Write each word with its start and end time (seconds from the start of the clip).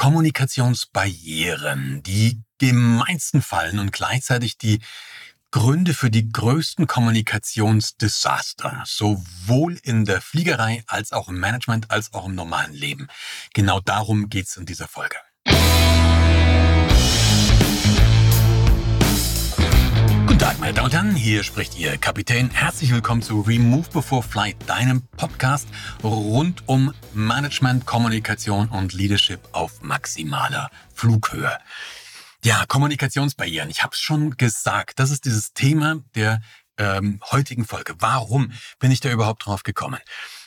Kommunikationsbarrieren, 0.00 2.02
die 2.02 2.42
gemeinsten 2.56 3.42
Fallen 3.42 3.78
und 3.78 3.92
gleichzeitig 3.92 4.56
die 4.56 4.80
Gründe 5.50 5.92
für 5.92 6.10
die 6.10 6.32
größten 6.32 6.86
Kommunikationsdesaster, 6.86 8.82
sowohl 8.86 9.78
in 9.82 10.06
der 10.06 10.22
Fliegerei 10.22 10.82
als 10.86 11.12
auch 11.12 11.28
im 11.28 11.38
Management 11.38 11.90
als 11.90 12.14
auch 12.14 12.24
im 12.24 12.34
normalen 12.34 12.72
Leben. 12.72 13.08
Genau 13.52 13.80
darum 13.80 14.30
geht's 14.30 14.56
in 14.56 14.64
dieser 14.64 14.88
Folge. 14.88 15.16
Tag, 20.40 20.58
meine 20.58 20.72
Damen 20.72 20.86
und 20.86 20.94
Herren, 20.94 21.14
hier 21.14 21.42
spricht 21.42 21.78
Ihr 21.78 21.98
Kapitän. 21.98 22.48
Herzlich 22.48 22.90
willkommen 22.94 23.20
zu 23.20 23.42
Remove 23.42 23.90
Before 23.90 24.22
Flight, 24.22 24.56
deinem 24.66 25.02
Podcast 25.02 25.68
rund 26.02 26.66
um 26.66 26.94
Management, 27.12 27.84
Kommunikation 27.84 28.68
und 28.68 28.94
Leadership 28.94 29.40
auf 29.52 29.82
maximaler 29.82 30.70
Flughöhe. 30.94 31.58
Ja, 32.42 32.64
Kommunikationsbarrieren. 32.66 33.68
Ich 33.68 33.82
habe 33.82 33.92
es 33.92 34.00
schon 34.00 34.38
gesagt, 34.38 34.98
das 34.98 35.10
ist 35.10 35.26
dieses 35.26 35.52
Thema 35.52 35.96
der 36.14 36.40
ähm, 36.78 37.20
heutigen 37.30 37.66
Folge. 37.66 37.96
Warum 37.98 38.52
bin 38.78 38.90
ich 38.90 39.00
da 39.00 39.10
überhaupt 39.10 39.44
drauf 39.44 39.62
gekommen? 39.62 40.00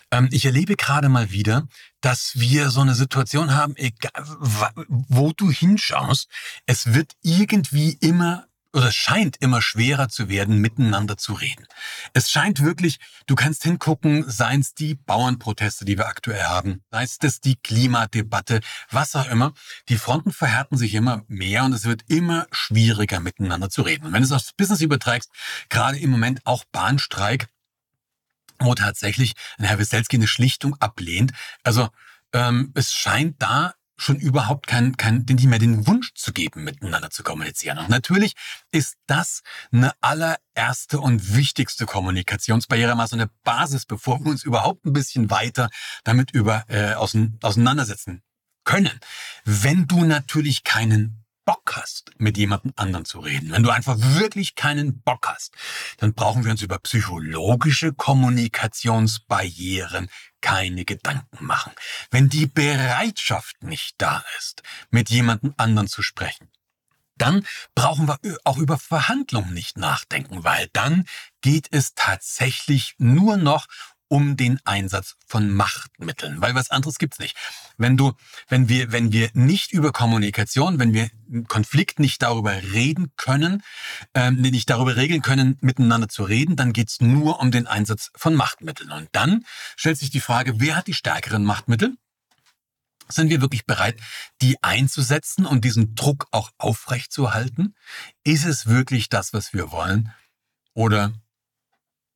Ähm, 0.10 0.28
ich 0.32 0.46
erlebe 0.46 0.76
gerade 0.76 1.08
mal 1.08 1.30
wieder, 1.30 1.68
dass 2.02 2.32
wir 2.34 2.72
so 2.72 2.82
eine 2.82 2.96
Situation 2.96 3.54
haben, 3.54 3.76
egal 3.76 4.12
wo 4.88 5.34
du 5.34 5.52
hinschaust, 5.52 6.30
es 6.66 6.96
wird 6.96 7.12
irgendwie 7.22 7.96
immer 8.02 8.48
oder 8.74 8.88
es 8.88 8.96
scheint 8.96 9.38
immer 9.38 9.62
schwerer 9.62 10.10
zu 10.10 10.30
werden, 10.30 10.58
miteinander 10.58 11.16
zu 11.16 11.34
reden. 11.34 11.68
Es 12.14 12.32
scheint 12.32 12.62
wirklich, 12.62 13.00
du 13.28 13.36
kannst 13.36 13.64
hingucken, 13.64 14.30
seien 14.30 14.62
es 14.62 14.74
die 14.74 14.96
Bauernproteste, 14.96 15.86
die 15.86 15.98
wir 15.98 16.08
aktuell 16.08 16.44
haben, 16.44 16.84
sei 16.92 17.04
es 17.04 17.40
die 17.40 17.56
Klimadebatte, 17.56 18.62
was 18.90 19.16
auch 19.16 19.30
immer. 19.30 19.54
Die 19.90 19.98
Fronten 19.98 20.32
verhärten 20.32 20.78
sich 20.78 20.96
immer 20.96 21.24
mehr 21.28 21.64
und 21.64 21.74
es 21.74 21.86
wird 21.86 22.02
immer 22.08 22.48
schwieriger, 22.52 23.20
miteinander 23.20 23.70
zu 23.70 23.84
reden. 23.84 24.08
Und 24.08 24.14
wenn 24.14 24.22
du 24.22 24.26
es 24.26 24.32
aufs 24.32 24.54
Business 24.54 24.82
überträgst, 24.82 25.30
gerade 25.70 26.00
im 26.00 26.10
Moment 26.10 26.42
auch 26.46 26.64
Bahnstreik, 26.72 27.48
wo 28.60 28.74
tatsächlich 28.74 29.34
ein 29.58 29.66
Herr 29.66 29.80
Wieselski 29.80 30.16
eine 30.16 30.28
Schlichtung 30.28 30.76
ablehnt. 30.80 31.32
Also 31.64 31.90
ähm, 32.34 32.72
es 32.76 32.94
scheint 32.94 33.42
da 33.42 33.74
schon 33.96 34.18
überhaupt 34.18 34.68
kein, 34.68 34.98
kein, 34.98 35.26
nicht 35.30 35.46
mehr 35.46 35.60
den 35.60 35.88
Wunsch 35.88 36.14
zu 36.16 36.34
geben, 36.34 36.64
miteinander 36.64 37.10
zu 37.10 37.24
kommunizieren. 37.24 37.78
Und 37.78 37.90
natürlich 37.90 38.34
ist 38.72 38.96
das 39.08 39.42
eine 39.72 39.92
allererste 40.02 41.00
und 41.00 41.36
wichtigste 41.36 41.86
Kommunikationsbarriere, 41.86 42.96
mal 42.96 43.08
so 43.08 43.16
eine 43.16 43.30
Basis, 43.44 43.86
bevor 43.86 44.20
wir 44.20 44.32
uns 44.32 44.44
überhaupt 44.44 44.86
ein 44.86 44.94
bisschen 44.94 45.30
weiter 45.30 45.70
damit 46.04 46.32
über, 46.32 46.66
äh, 46.70 46.94
auseinandersetzen 46.94 48.24
können. 48.64 49.00
Wenn 49.46 49.88
du 49.88 50.06
natürlich 50.06 50.64
keinen 50.64 51.23
Bock 51.46 51.76
hast, 51.76 52.12
mit 52.18 52.38
jemandem 52.38 52.74
anderen 52.76 53.06
zu 53.06 53.20
reden, 53.20 53.52
wenn 53.52 53.64
du 53.64 53.70
einfach 53.70 53.96
wirklich 54.00 54.56
keinen 54.56 55.02
Bock 55.02 55.28
hast, 55.28 55.54
dann 55.98 56.14
brauchen 56.14 56.46
wir 56.46 56.52
uns 56.52 56.62
über 56.62 56.80
psychologische 56.80 57.94
Kommunikationsbarrieren 57.94 60.10
keine 60.42 60.84
Gedanken 60.86 61.46
machen. 61.46 61.74
Wenn 62.12 62.30
die 62.30 62.48
Bereitschaft 62.48 63.64
nicht 63.64 63.96
da 63.98 64.24
ist, 64.38 64.64
mit 64.90 65.10
jemandem 65.10 65.54
anderen 65.58 65.88
zu 65.88 66.02
sprechen, 66.02 66.50
dann 67.16 67.46
brauchen 67.76 68.08
wir 68.08 68.18
auch 68.44 68.58
über 68.58 68.78
Verhandlungen 68.78 69.54
nicht 69.54 69.78
nachdenken, 69.78 70.44
weil 70.44 70.68
dann 70.74 71.06
geht 71.42 71.68
es 71.72 71.94
tatsächlich 71.96 72.96
nur 72.98 73.38
noch 73.38 73.68
um 74.14 74.38
den 74.38 74.60
Einsatz 74.64 75.16
von 75.26 75.50
Machtmitteln, 75.50 76.40
weil 76.40 76.54
was 76.54 76.70
anderes 76.70 77.00
gibt's 77.00 77.18
nicht. 77.18 77.36
Wenn 77.80 77.98
du, 77.98 78.14
wenn 78.48 78.70
wir, 78.70 78.92
wenn 78.92 79.12
wir 79.12 79.32
nicht 79.34 79.72
über 79.72 79.92
Kommunikation, 79.92 80.78
wenn 80.78 80.94
wir 80.94 81.10
Konflikt 81.48 81.98
nicht 81.98 82.22
darüber 82.22 82.52
reden 82.52 83.12
können, 83.18 83.64
ähm, 84.14 84.36
nicht 84.36 84.70
darüber 84.70 84.98
regeln 84.98 85.24
können, 85.24 85.58
miteinander 85.62 86.10
zu 86.10 86.26
reden, 86.26 86.56
dann 86.56 86.74
geht's 86.74 87.02
nur 87.02 87.40
um 87.40 87.50
den 87.50 87.66
Einsatz 87.66 88.12
von 88.16 88.36
Machtmitteln. 88.36 88.92
Und 88.92 89.10
dann 89.14 89.46
stellt 89.76 89.98
sich 89.98 90.12
die 90.12 90.22
Frage, 90.22 90.60
wer 90.60 90.76
hat 90.76 90.86
die 90.86 90.94
stärkeren 90.94 91.44
Machtmittel? 91.44 91.98
Sind 93.10 93.32
wir 93.32 93.42
wirklich 93.42 93.66
bereit, 93.66 94.00
die 94.44 94.62
einzusetzen 94.62 95.48
und 95.48 95.66
diesen 95.66 95.96
Druck 95.96 96.28
auch 96.30 96.52
aufrechtzuerhalten? 96.60 97.74
Ist 98.24 98.46
es 98.46 98.68
wirklich 98.68 99.10
das, 99.10 99.34
was 99.34 99.54
wir 99.54 99.72
wollen? 99.72 100.14
Oder 100.76 101.14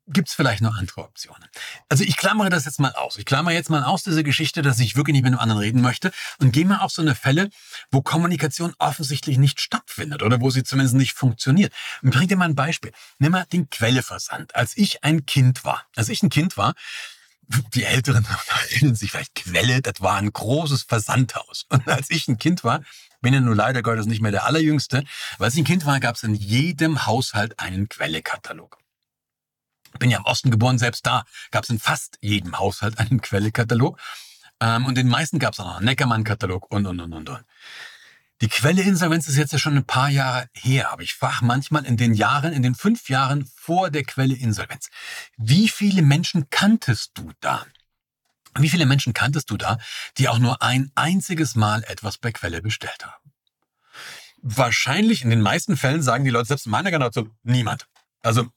Gibt 0.10 0.30
es 0.30 0.34
vielleicht 0.34 0.62
noch 0.62 0.78
andere 0.78 1.02
Optionen? 1.02 1.50
Also 1.90 2.06
ich 2.06 2.16
klammere 2.16 2.50
das 2.50 2.64
jetzt 2.64 2.80
mal 2.80 2.94
aus. 2.94 3.18
Ich 3.18 3.26
klammere 3.26 3.54
jetzt 3.54 3.70
mal 3.70 3.84
aus 3.84 4.04
diese 4.04 4.24
Geschichte, 4.24 4.62
dass 4.62 4.80
ich 4.80 4.96
wirklich 4.96 5.14
nicht 5.14 5.24
mit 5.24 5.34
einem 5.34 5.40
anderen 5.40 5.60
reden 5.60 5.82
möchte 5.82 6.14
und 6.40 6.54
gehe 6.54 6.66
mal 6.66 6.80
auf 6.80 6.94
so 6.94 7.02
eine 7.02 7.14
Fälle, 7.14 7.50
wo 7.92 8.02
Kommunikation 8.02 8.74
offensichtlich 8.80 9.38
nicht 9.38 9.60
stattfindet 9.60 10.24
oder 10.24 10.40
wo 10.40 10.50
sie 10.50 10.64
zumindest 10.64 10.96
nicht 10.96 11.12
funktioniert. 11.12 11.74
Und 12.02 12.12
bring 12.12 12.30
dir 12.30 12.38
mal 12.38 12.46
ein 12.46 12.56
Beispiel. 12.56 12.94
Nimm 13.20 13.34
mal 13.34 13.46
den 13.52 13.70
Quelleversand. 13.70 14.56
Als 14.56 14.78
ich 14.78 15.04
ein 15.04 15.26
Kind 15.26 15.66
war, 15.66 15.86
als 15.98 16.08
ich 16.08 16.24
ein 16.24 16.30
Kind 16.30 16.56
war, 16.56 16.74
die 17.74 17.84
Älteren 17.84 18.26
erinnern 18.72 18.96
sich 18.96 19.12
vielleicht 19.12 19.36
Quelle, 19.36 19.82
das 19.82 20.00
war 20.00 20.16
ein 20.16 20.32
großes 20.32 20.84
Versandhaus. 20.84 21.66
Und 21.68 21.86
als 21.90 22.10
ich 22.12 22.30
ein 22.30 22.38
Kind 22.38 22.64
war, 22.64 22.82
bin 23.20 23.34
ja 23.34 23.42
nur 23.42 23.56
leider 23.56 23.82
Gottes 23.82 24.06
nicht 24.06 24.22
mehr 24.22 24.32
der 24.32 24.46
Allerjüngste, 24.46 25.04
aber 25.36 25.46
als 25.46 25.56
ich 25.56 25.62
ein 25.62 25.66
Kind 25.66 25.86
war, 25.86 26.00
gab 26.00 26.16
es 26.16 26.24
in 26.24 26.34
jedem 26.34 27.06
Haushalt 27.06 27.60
einen 27.60 27.90
Quellekatalog 27.90 28.78
bin 30.00 30.10
ja 30.10 30.18
im 30.18 30.26
Osten 30.26 30.52
geboren, 30.52 30.78
selbst 30.78 31.06
da 31.06 31.26
gab 31.52 31.64
es 31.64 31.70
in 31.70 31.80
fast 31.80 32.18
jedem 32.22 32.58
Haushalt 32.58 32.98
einen 33.00 33.22
Quellekatalog. 33.22 34.00
Ähm, 34.60 34.86
und 34.86 34.96
den 34.96 35.08
meisten 35.08 35.40
gab 35.40 35.54
es 35.54 35.60
auch 35.60 35.66
noch 35.66 35.78
einen 35.78 35.86
Neckermann-Katalog 35.86 36.72
und, 36.72 36.86
und, 36.86 37.00
und, 37.00 37.14
und, 37.14 37.30
und. 37.30 37.46
Die 38.42 38.50
Quelle-Insolvenz 38.50 39.28
ist 39.28 39.36
jetzt 39.36 39.54
ja 39.54 39.58
schon 39.58 39.78
ein 39.78 39.86
paar 39.86 40.10
Jahre 40.10 40.48
her, 40.54 40.92
aber 40.92 41.02
ich 41.02 41.16
frage 41.16 41.44
manchmal 41.44 41.86
in 41.86 41.98
den 41.98 42.14
Jahren, 42.14 42.54
in 42.54 42.62
den 42.62 42.76
fünf 42.76 43.10
Jahren 43.10 43.50
vor 43.56 43.90
der 43.90 44.04
Quelle-Insolvenz, 44.04 44.90
wie 45.38 45.68
viele 45.68 46.04
Menschen 46.04 46.48
kanntest 46.52 47.12
du 47.16 47.32
da? 47.40 47.66
Wie 48.60 48.70
viele 48.70 48.86
Menschen 48.86 49.14
kanntest 49.14 49.50
du 49.50 49.58
da, 49.58 49.80
die 50.18 50.30
auch 50.30 50.38
nur 50.38 50.62
ein 50.62 50.92
einziges 50.94 51.56
Mal 51.56 51.84
etwas 51.86 52.18
bei 52.20 52.32
Quelle 52.32 52.62
bestellt 52.62 53.06
haben? 53.06 53.32
Wahrscheinlich 54.42 55.24
in 55.24 55.32
den 55.32 55.42
meisten 55.42 55.76
Fällen 55.76 56.04
sagen 56.04 56.24
die 56.24 56.30
Leute, 56.30 56.48
selbst 56.48 56.68
in 56.68 56.72
meiner 56.72 56.92
Generation, 56.92 57.36
niemand. 57.42 57.88
Also 58.22 58.50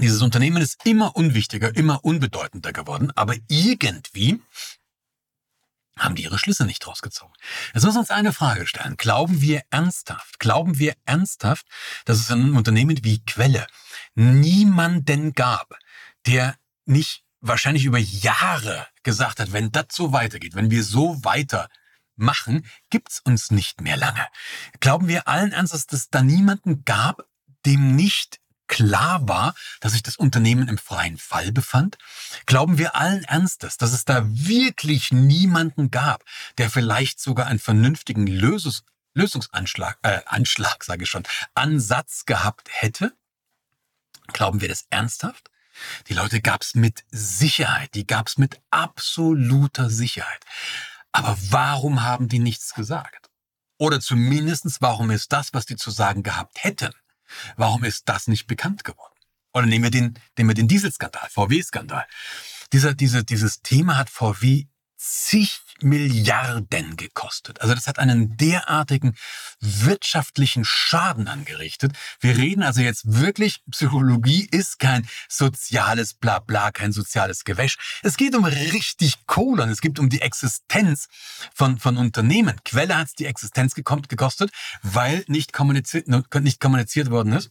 dieses 0.00 0.22
Unternehmen 0.22 0.62
ist 0.62 0.84
immer 0.84 1.16
unwichtiger, 1.16 1.74
immer 1.76 2.04
unbedeutender 2.04 2.72
geworden, 2.72 3.10
aber 3.14 3.34
irgendwie 3.48 4.40
haben 5.98 6.14
die 6.14 6.22
ihre 6.22 6.38
Schlüsse 6.38 6.64
nicht 6.64 6.86
rausgezogen. 6.86 7.34
Jetzt 7.74 7.84
wir 7.84 7.94
uns 7.94 8.10
eine 8.10 8.32
Frage 8.32 8.66
stellen. 8.66 8.96
Glauben 8.96 9.40
wir 9.42 9.62
ernsthaft, 9.70 10.38
glauben 10.38 10.78
wir 10.78 10.94
ernsthaft, 11.04 11.66
dass 12.06 12.18
es 12.18 12.30
ein 12.30 12.56
Unternehmen 12.56 13.04
wie 13.04 13.22
Quelle 13.24 13.66
niemanden 14.14 15.32
gab, 15.34 15.76
der 16.26 16.56
nicht 16.86 17.24
wahrscheinlich 17.40 17.84
über 17.84 17.98
Jahre 17.98 18.86
gesagt 19.02 19.40
hat, 19.40 19.52
wenn 19.52 19.72
das 19.72 19.86
so 19.92 20.12
weitergeht, 20.12 20.54
wenn 20.54 20.70
wir 20.70 20.84
so 20.84 21.22
weiter 21.24 21.68
machen, 22.16 22.66
gibt's 22.90 23.20
uns 23.20 23.50
nicht 23.50 23.80
mehr 23.80 23.96
lange. 23.96 24.26
Glauben 24.80 25.08
wir 25.08 25.28
allen 25.28 25.52
Ernstes, 25.52 25.86
dass 25.86 26.00
es 26.00 26.10
da 26.10 26.22
niemanden 26.22 26.84
gab, 26.84 27.26
dem 27.66 27.96
nicht 27.96 28.38
klar 28.72 29.28
war, 29.28 29.54
dass 29.80 29.92
sich 29.92 30.02
das 30.02 30.16
Unternehmen 30.16 30.66
im 30.66 30.78
freien 30.78 31.18
Fall 31.18 31.52
befand? 31.52 31.98
Glauben 32.46 32.78
wir 32.78 32.96
allen 32.96 33.22
Ernstes, 33.24 33.76
dass 33.76 33.92
es 33.92 34.06
da 34.06 34.24
wirklich 34.24 35.12
niemanden 35.12 35.90
gab, 35.90 36.24
der 36.56 36.70
vielleicht 36.70 37.20
sogar 37.20 37.46
einen 37.46 37.58
vernünftigen 37.58 38.26
Lösungs 38.26 38.84
Lösungsanschlag, 39.14 39.98
äh, 40.00 40.22
Anschlag, 40.24 40.84
sage 40.84 41.02
ich 41.02 41.10
schon, 41.10 41.24
Ansatz 41.54 42.24
gehabt 42.24 42.70
hätte? 42.70 43.14
Glauben 44.28 44.62
wir 44.62 44.68
das 44.68 44.86
ernsthaft? 44.88 45.50
Die 46.08 46.14
Leute 46.14 46.40
gab's 46.40 46.74
mit 46.74 47.04
Sicherheit, 47.10 47.94
die 47.94 48.06
gab's 48.06 48.38
mit 48.38 48.58
absoluter 48.70 49.90
Sicherheit. 49.90 50.42
Aber 51.12 51.36
warum 51.50 52.02
haben 52.02 52.28
die 52.28 52.38
nichts 52.38 52.72
gesagt? 52.72 53.28
Oder 53.76 54.00
zumindestens, 54.00 54.80
warum 54.80 55.10
ist 55.10 55.30
das, 55.30 55.52
was 55.52 55.66
die 55.66 55.76
zu 55.76 55.90
sagen 55.90 56.22
gehabt 56.22 56.64
hätten, 56.64 56.94
Warum 57.56 57.84
ist 57.84 58.08
das 58.08 58.28
nicht 58.28 58.46
bekannt 58.46 58.84
geworden? 58.84 59.14
Oder 59.54 59.66
nehmen 59.66 59.84
wir 59.84 59.90
den, 59.90 60.18
den 60.38 60.68
Dieselskandal, 60.68 61.28
VW-Skandal. 61.30 62.06
Dieser, 62.72 62.94
diese, 62.94 63.24
dieses 63.24 63.60
Thema 63.60 63.98
hat 63.98 64.08
VW 64.08 64.64
zig 65.02 65.60
Milliarden 65.80 66.96
gekostet. 66.96 67.60
Also 67.60 67.74
das 67.74 67.88
hat 67.88 67.98
einen 67.98 68.36
derartigen 68.36 69.16
wirtschaftlichen 69.60 70.64
Schaden 70.64 71.26
angerichtet. 71.26 71.92
Wir 72.20 72.36
reden 72.36 72.62
also 72.62 72.82
jetzt 72.82 73.02
wirklich, 73.04 73.62
Psychologie 73.68 74.46
ist 74.50 74.78
kein 74.78 75.08
soziales 75.28 76.14
Blabla, 76.14 76.70
kein 76.70 76.92
soziales 76.92 77.42
Gewäsch. 77.42 78.00
Es 78.02 78.16
geht 78.16 78.36
um 78.36 78.44
richtig 78.44 79.26
Kohle 79.26 79.64
und 79.64 79.70
es 79.70 79.80
geht 79.80 79.98
um 79.98 80.08
die 80.08 80.20
Existenz 80.20 81.08
von, 81.52 81.80
von 81.80 81.96
Unternehmen. 81.96 82.60
Quelle 82.64 82.96
hat 82.96 83.08
es 83.08 83.14
die 83.14 83.26
Existenz 83.26 83.74
gekostet, 83.74 84.52
weil 84.82 85.24
nicht 85.26 85.52
kommuniziert, 85.52 86.06
nicht 86.06 86.60
kommuniziert 86.60 87.10
worden 87.10 87.32
ist 87.32 87.50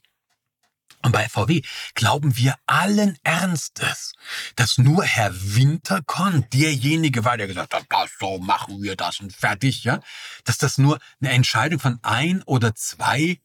Und 1.03 1.11
bei 1.11 1.27
VW 1.27 1.61
glauben 1.95 2.37
wir 2.37 2.55
allen 2.67 3.17
Ernstes, 3.23 4.13
dass 4.55 4.77
nur 4.77 5.03
Herr 5.03 5.31
Winterkorn 5.33 6.45
derjenige 6.53 7.25
war, 7.25 7.37
der 7.37 7.47
gesagt 7.47 7.73
hat, 7.73 7.85
das 7.89 8.11
so 8.19 8.37
machen 8.39 8.81
wir 8.81 8.95
das 8.95 9.19
und 9.19 9.33
fertig, 9.33 9.83
ja? 9.83 9.99
Dass 10.43 10.57
das 10.57 10.77
nur 10.77 10.99
eine 11.19 11.31
Entscheidung 11.31 11.79
von 11.79 11.99
ein 12.03 12.43
oder 12.43 12.75
zwei 12.75 13.39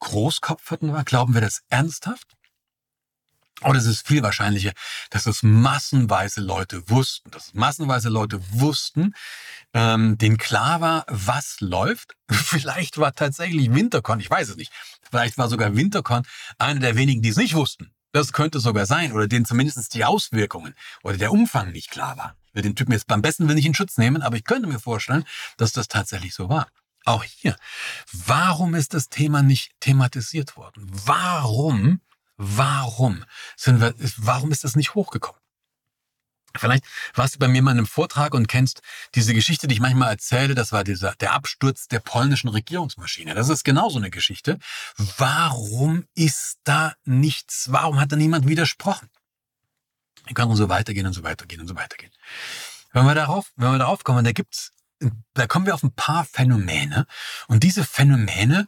Großkopferten 0.00 0.92
war? 0.92 1.04
Glauben 1.04 1.34
wir 1.34 1.40
das 1.40 1.62
ernsthaft? 1.68 2.36
Oder 3.60 3.78
es 3.78 3.86
ist 3.86 4.06
viel 4.06 4.22
wahrscheinlicher, 4.22 4.72
dass 5.10 5.26
es 5.26 5.42
massenweise 5.42 6.40
Leute 6.40 6.88
wussten, 6.88 7.30
dass 7.30 7.54
massenweise 7.54 8.08
Leute 8.08 8.40
wussten, 8.50 9.14
ähm, 9.72 10.18
denen 10.18 10.38
klar 10.38 10.80
war, 10.80 11.04
was 11.08 11.56
läuft. 11.60 12.16
Vielleicht 12.30 12.98
war 12.98 13.12
tatsächlich 13.12 13.72
Winterkorn, 13.72 14.20
ich 14.20 14.30
weiß 14.30 14.48
es 14.48 14.56
nicht, 14.56 14.72
vielleicht 15.08 15.38
war 15.38 15.48
sogar 15.48 15.76
Winterkorn 15.76 16.24
einer 16.58 16.80
der 16.80 16.96
wenigen, 16.96 17.22
die 17.22 17.28
es 17.28 17.36
nicht 17.36 17.54
wussten. 17.54 17.92
Das 18.12 18.32
könnte 18.32 18.60
sogar 18.60 18.86
sein, 18.86 19.12
oder 19.12 19.26
denen 19.26 19.46
zumindest 19.46 19.94
die 19.94 20.04
Auswirkungen 20.04 20.74
oder 21.02 21.16
der 21.16 21.32
Umfang 21.32 21.72
nicht 21.72 21.90
klar 21.90 22.16
war. 22.16 22.36
Ich 22.46 22.54
will 22.54 22.62
den 22.62 22.76
Typen 22.76 22.92
jetzt 22.92 23.06
beim 23.06 23.22
besten 23.22 23.48
will 23.48 23.54
nicht 23.54 23.66
in 23.66 23.74
Schutz 23.74 23.96
nehmen, 23.96 24.22
aber 24.22 24.36
ich 24.36 24.44
könnte 24.44 24.68
mir 24.68 24.78
vorstellen, 24.78 25.24
dass 25.56 25.72
das 25.72 25.88
tatsächlich 25.88 26.34
so 26.34 26.48
war. 26.48 26.68
Auch 27.04 27.24
hier, 27.24 27.56
warum 28.12 28.74
ist 28.74 28.94
das 28.94 29.08
Thema 29.08 29.42
nicht 29.42 29.72
thematisiert 29.80 30.56
worden? 30.56 30.86
Warum 31.06 32.00
Warum 32.36 33.24
sind 33.56 33.80
wir, 33.80 33.94
warum 34.16 34.50
ist 34.50 34.64
das 34.64 34.76
nicht 34.76 34.94
hochgekommen? 34.94 35.40
Vielleicht 36.56 36.84
warst 37.14 37.34
du 37.34 37.38
bei 37.38 37.48
mir 37.48 37.62
mal 37.62 37.72
in 37.72 37.78
einem 37.78 37.86
Vortrag 37.86 38.34
und 38.34 38.46
kennst 38.46 38.82
diese 39.14 39.32
Geschichte, 39.32 39.66
die 39.66 39.74
ich 39.74 39.80
manchmal 39.80 40.10
erzähle. 40.10 40.54
Das 40.54 40.72
war 40.72 40.84
dieser, 40.84 41.14
der 41.14 41.32
Absturz 41.32 41.88
der 41.88 42.00
polnischen 42.00 42.48
Regierungsmaschine. 42.48 43.34
Das 43.34 43.48
ist 43.48 43.64
genauso 43.64 43.98
eine 43.98 44.10
Geschichte. 44.10 44.58
Warum 45.16 46.06
ist 46.14 46.58
da 46.64 46.94
nichts? 47.04 47.72
Warum 47.72 47.98
hat 47.98 48.12
da 48.12 48.16
niemand 48.16 48.46
widersprochen? 48.46 49.08
Wir 50.26 50.34
können 50.34 50.54
so 50.54 50.68
weitergehen 50.68 51.06
und 51.06 51.14
so 51.14 51.22
weitergehen 51.22 51.60
und 51.60 51.68
so 51.68 51.74
weitergehen. 51.74 52.12
Wenn 52.92 53.06
wir 53.06 53.14
darauf, 53.14 53.50
wenn 53.56 53.72
wir 53.72 53.78
darauf 53.78 54.04
kommen, 54.04 54.24
da 54.24 54.32
gibt's, 54.32 54.72
da 55.34 55.46
kommen 55.46 55.66
wir 55.66 55.74
auf 55.74 55.82
ein 55.82 55.94
paar 55.94 56.24
Phänomene. 56.24 57.06
Und 57.48 57.62
diese 57.62 57.84
Phänomene 57.84 58.66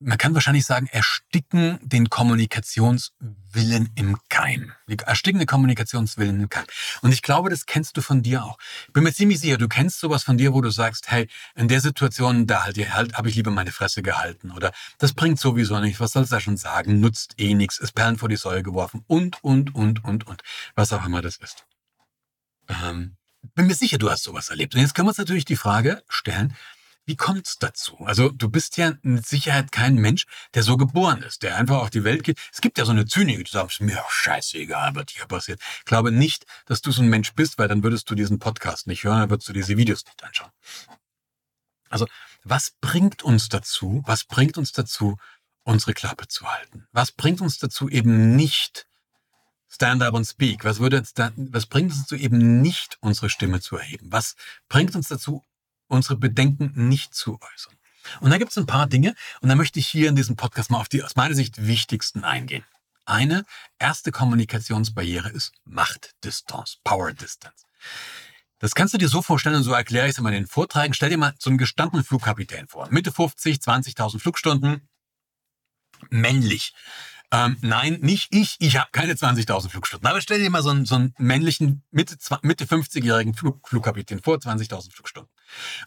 man 0.00 0.16
kann 0.16 0.34
wahrscheinlich 0.34 0.64
sagen, 0.64 0.86
ersticken 0.86 1.78
den 1.82 2.08
Kommunikationswillen 2.08 3.90
im 3.96 4.16
Keim. 4.28 4.72
Ersticken 5.06 5.40
den 5.40 5.46
Kommunikationswillen 5.46 6.40
im 6.40 6.48
Keim. 6.48 6.64
Und 7.02 7.12
ich 7.12 7.22
glaube, 7.22 7.50
das 7.50 7.66
kennst 7.66 7.96
du 7.96 8.00
von 8.00 8.22
dir 8.22 8.44
auch. 8.44 8.58
Bin 8.92 9.02
mir 9.02 9.12
ziemlich 9.12 9.40
sicher, 9.40 9.58
du 9.58 9.66
kennst 9.66 9.98
sowas 9.98 10.22
von 10.22 10.38
dir, 10.38 10.54
wo 10.54 10.60
du 10.60 10.70
sagst, 10.70 11.10
hey, 11.10 11.28
in 11.56 11.68
der 11.68 11.80
Situation, 11.80 12.46
da 12.46 12.64
halt, 12.64 12.76
halt 12.94 13.14
habe 13.14 13.28
ich 13.28 13.34
lieber 13.34 13.50
meine 13.50 13.72
Fresse 13.72 14.02
gehalten. 14.02 14.52
Oder 14.52 14.72
das 14.98 15.14
bringt 15.14 15.40
sowieso 15.40 15.78
nichts, 15.80 16.00
was 16.00 16.12
soll's 16.12 16.30
da 16.30 16.40
schon 16.40 16.56
sagen, 16.56 17.00
nutzt 17.00 17.34
eh 17.38 17.54
nichts, 17.54 17.78
ist 17.78 17.92
Perlen 17.92 18.18
vor 18.18 18.28
die 18.28 18.36
Säule 18.36 18.62
geworfen 18.62 19.04
und, 19.08 19.42
und, 19.42 19.74
und, 19.74 20.04
und, 20.04 20.26
und. 20.26 20.42
Was 20.76 20.92
auch 20.92 21.04
immer 21.04 21.22
das 21.22 21.38
ist. 21.38 21.64
Ähm, 22.68 23.16
bin 23.54 23.66
mir 23.66 23.74
sicher, 23.74 23.98
du 23.98 24.10
hast 24.10 24.22
sowas 24.22 24.50
erlebt. 24.50 24.74
Und 24.74 24.80
jetzt 24.80 24.94
können 24.94 25.06
wir 25.06 25.10
uns 25.10 25.18
natürlich 25.18 25.44
die 25.44 25.56
Frage 25.56 26.02
stellen, 26.08 26.54
wie 27.08 27.16
kommt's 27.16 27.58
dazu? 27.58 27.96
Also 28.04 28.28
du 28.28 28.50
bist 28.50 28.76
ja 28.76 28.92
mit 29.00 29.26
Sicherheit 29.26 29.72
kein 29.72 29.94
Mensch, 29.94 30.26
der 30.52 30.62
so 30.62 30.76
geboren 30.76 31.22
ist, 31.22 31.42
der 31.42 31.56
einfach 31.56 31.78
auf 31.78 31.88
die 31.88 32.04
Welt 32.04 32.22
geht. 32.22 32.38
Es 32.52 32.60
gibt 32.60 32.76
ja 32.76 32.84
so 32.84 32.90
eine 32.92 33.06
Zynik, 33.06 33.42
du 33.46 33.50
sagst, 33.50 33.80
mir 33.80 34.04
scheißegal, 34.10 34.94
was 34.94 35.06
hier 35.08 35.24
passiert. 35.24 35.58
Ich 35.78 35.86
glaube 35.86 36.12
nicht, 36.12 36.44
dass 36.66 36.82
du 36.82 36.92
so 36.92 37.00
ein 37.00 37.08
Mensch 37.08 37.32
bist, 37.32 37.56
weil 37.56 37.66
dann 37.66 37.82
würdest 37.82 38.10
du 38.10 38.14
diesen 38.14 38.38
Podcast 38.38 38.86
nicht 38.86 39.04
hören, 39.04 39.20
dann 39.20 39.30
würdest 39.30 39.48
du 39.48 39.54
diese 39.54 39.78
Videos 39.78 40.04
nicht 40.04 40.22
anschauen. 40.22 40.50
Also 41.88 42.06
was 42.44 42.72
bringt 42.82 43.22
uns 43.22 43.48
dazu, 43.48 44.02
was 44.04 44.24
bringt 44.24 44.58
uns 44.58 44.72
dazu, 44.72 45.16
unsere 45.64 45.94
Klappe 45.94 46.28
zu 46.28 46.46
halten? 46.46 46.88
Was 46.92 47.10
bringt 47.10 47.40
uns 47.40 47.56
dazu, 47.56 47.88
eben 47.88 48.36
nicht 48.36 48.86
Stand 49.70 50.02
up 50.02 50.14
and 50.14 50.26
speak. 50.26 50.64
Was 50.64 50.78
würde 50.78 51.02
was 51.02 51.66
bringt 51.66 51.92
uns 51.92 52.00
dazu, 52.00 52.16
eben 52.16 52.62
nicht 52.62 52.96
unsere 53.00 53.28
Stimme 53.28 53.60
zu 53.60 53.76
erheben? 53.76 54.10
Was 54.10 54.34
bringt 54.68 54.94
uns 54.96 55.08
dazu, 55.08 55.44
unsere 55.88 56.16
Bedenken 56.16 56.72
nicht 56.88 57.14
zu 57.14 57.38
äußern. 57.40 57.74
Und 58.20 58.30
da 58.30 58.38
gibt 58.38 58.50
es 58.50 58.58
ein 58.58 58.66
paar 58.66 58.86
Dinge 58.86 59.14
und 59.40 59.48
da 59.48 59.54
möchte 59.54 59.78
ich 59.78 59.88
hier 59.88 60.08
in 60.08 60.16
diesem 60.16 60.36
Podcast 60.36 60.70
mal 60.70 60.80
auf 60.80 60.88
die 60.88 61.02
aus 61.02 61.16
meiner 61.16 61.34
Sicht 61.34 61.66
wichtigsten 61.66 62.24
eingehen. 62.24 62.64
Eine 63.04 63.44
erste 63.78 64.12
Kommunikationsbarriere 64.12 65.30
ist 65.30 65.52
Machtdistanz, 65.64 66.78
Power 66.84 67.12
Distance. 67.12 67.64
Das 68.58 68.74
kannst 68.74 68.92
du 68.92 68.98
dir 68.98 69.08
so 69.08 69.22
vorstellen 69.22 69.56
und 69.56 69.62
so 69.62 69.72
erkläre 69.72 70.06
ich 70.06 70.12
es 70.12 70.18
immer 70.18 70.30
in 70.30 70.34
den 70.34 70.46
Vorträgen. 70.46 70.92
Stell 70.92 71.10
dir 71.10 71.18
mal 71.18 71.34
so 71.38 71.48
einen 71.48 71.58
gestandenen 71.58 72.04
Flugkapitän 72.04 72.66
vor. 72.66 72.88
Mitte 72.90 73.12
50, 73.12 73.58
20.000 73.58 74.18
Flugstunden, 74.18 74.88
männlich. 76.10 76.74
Ähm, 77.30 77.56
nein, 77.60 77.98
nicht 78.00 78.34
ich. 78.34 78.56
Ich 78.58 78.76
habe 78.78 78.88
keine 78.90 79.14
20.000 79.14 79.68
Flugstunden. 79.68 80.08
Aber 80.08 80.20
stell 80.20 80.40
dir 80.40 80.50
mal 80.50 80.62
so 80.62 80.70
einen, 80.70 80.86
so 80.86 80.96
einen 80.96 81.14
männlichen 81.18 81.84
Mitte, 81.90 82.16
Mitte 82.42 82.64
50-jährigen 82.64 83.34
Flug, 83.34 83.68
Flugkapitän 83.68 84.22
vor, 84.22 84.36
20.000 84.36 84.92
Flugstunden. 84.92 85.30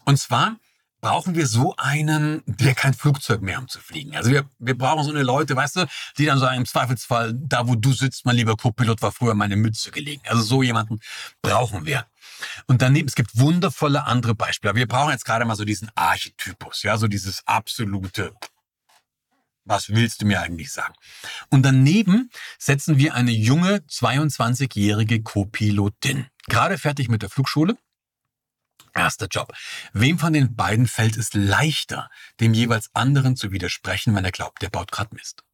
Und 0.04 0.18
zwar 0.18 0.56
brauchen 1.02 1.34
wir 1.34 1.46
so 1.46 1.74
einen, 1.76 2.42
der 2.46 2.74
kein 2.74 2.94
Flugzeug 2.94 3.42
mehr 3.42 3.58
um 3.58 3.68
zu 3.68 3.80
fliegen. 3.80 4.16
Also 4.16 4.30
wir, 4.30 4.48
wir 4.60 4.78
brauchen 4.78 5.02
so 5.04 5.10
eine 5.10 5.24
Leute, 5.24 5.54
weißt 5.56 5.76
du, 5.76 5.86
die 6.16 6.26
dann 6.26 6.38
sagen, 6.38 6.58
im 6.58 6.64
Zweifelsfall, 6.66 7.34
da 7.34 7.66
wo 7.66 7.74
du 7.74 7.92
sitzt, 7.92 8.24
mein 8.24 8.36
lieber 8.36 8.56
Co-Pilot, 8.56 9.02
war 9.02 9.10
früher 9.10 9.34
meine 9.34 9.56
Mütze 9.56 9.90
gelegen. 9.90 10.22
Also 10.26 10.42
so 10.42 10.62
jemanden 10.62 11.00
brauchen 11.42 11.84
wir. 11.84 12.06
Und 12.66 12.82
daneben, 12.82 13.08
es 13.08 13.16
gibt 13.16 13.36
wundervolle 13.36 14.04
andere 14.06 14.34
Beispiele. 14.34 14.76
Wir 14.76 14.86
brauchen 14.86 15.10
jetzt 15.10 15.24
gerade 15.24 15.44
mal 15.44 15.56
so 15.56 15.64
diesen 15.64 15.90
Archetypus, 15.96 16.84
ja, 16.84 16.96
so 16.96 17.08
dieses 17.08 17.46
absolute, 17.46 18.32
was 19.64 19.90
willst 19.90 20.22
du 20.22 20.26
mir 20.26 20.40
eigentlich 20.40 20.72
sagen? 20.72 20.94
Und 21.50 21.62
daneben 21.64 22.30
setzen 22.58 22.98
wir 22.98 23.14
eine 23.14 23.32
junge 23.32 23.78
22-jährige 23.88 25.22
Co-Pilotin. 25.22 26.26
Gerade 26.48 26.78
fertig 26.78 27.08
mit 27.08 27.22
der 27.22 27.30
Flugschule 27.30 27.76
Erster 28.94 29.26
Job. 29.26 29.52
Wem 29.92 30.18
von 30.18 30.32
den 30.32 30.54
beiden 30.54 30.86
fällt 30.86 31.16
es 31.16 31.32
leichter, 31.34 32.10
dem 32.40 32.54
jeweils 32.54 32.90
anderen 32.94 33.36
zu 33.36 33.52
widersprechen, 33.52 34.14
wenn 34.14 34.24
er 34.24 34.32
glaubt, 34.32 34.62
der 34.62 34.70
baut 34.70 34.92
grad 34.92 35.12
Mist? 35.12 35.44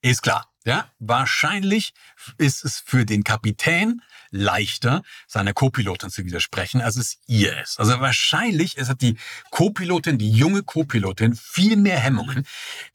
Ist 0.00 0.22
klar, 0.22 0.52
ja? 0.64 0.92
Wahrscheinlich 1.00 1.92
ist 2.36 2.64
es 2.64 2.78
für 2.78 3.04
den 3.04 3.24
Kapitän 3.24 4.00
leichter, 4.30 5.02
seiner 5.26 5.52
Co-Pilotin 5.52 6.10
zu 6.10 6.24
widersprechen, 6.24 6.80
als 6.80 6.96
es 6.96 7.18
ihr 7.26 7.60
ist. 7.60 7.80
Also 7.80 7.98
wahrscheinlich 7.98 8.76
ist 8.76 8.88
hat 8.88 9.02
die 9.02 9.16
Co-Pilotin, 9.50 10.18
die 10.18 10.30
junge 10.30 10.62
Co-Pilotin, 10.62 11.34
viel 11.34 11.76
mehr 11.76 11.98
Hemmungen, 11.98 12.46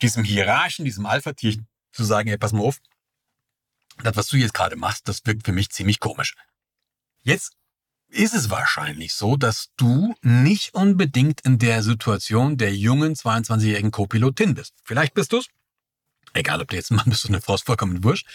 diesem 0.02 0.24
Hierarchen, 0.24 0.86
diesem 0.86 1.06
Alpha-Tier 1.06 1.58
zu 1.92 2.04
sagen, 2.06 2.30
hey, 2.30 2.38
pass 2.38 2.54
mal 2.54 2.62
auf, 2.62 2.80
das, 4.02 4.16
was 4.16 4.28
du 4.28 4.38
jetzt 4.38 4.54
gerade 4.54 4.76
machst, 4.76 5.08
das 5.08 5.26
wirkt 5.26 5.46
für 5.46 5.52
mich 5.52 5.70
ziemlich 5.70 6.00
komisch. 6.00 6.36
Jetzt 7.22 7.54
ist 8.14 8.34
es 8.34 8.50
wahrscheinlich 8.50 9.14
so, 9.14 9.36
dass 9.38 9.70
du 9.78 10.16
nicht 10.22 10.74
unbedingt 10.74 11.42
in 11.42 11.58
der 11.58 11.84
Situation 11.84 12.58
der 12.58 12.76
jungen 12.76 13.16
22-jährigen 13.16 13.92
Co-Pilotin 13.92 14.54
bist. 14.54 14.74
Vielleicht 14.84 15.14
bist 15.14 15.34
du's. 15.34 15.48
Egal, 16.34 16.62
ob 16.62 16.70
du 16.70 16.76
jetzt 16.76 16.92
ein 16.92 16.96
Mann 16.96 17.10
bist 17.10 17.26
oder 17.26 17.36
eine 17.36 17.42
Frau, 17.42 17.56
ist 17.56 17.66
vollkommen 17.66 18.04
wurscht. 18.04 18.28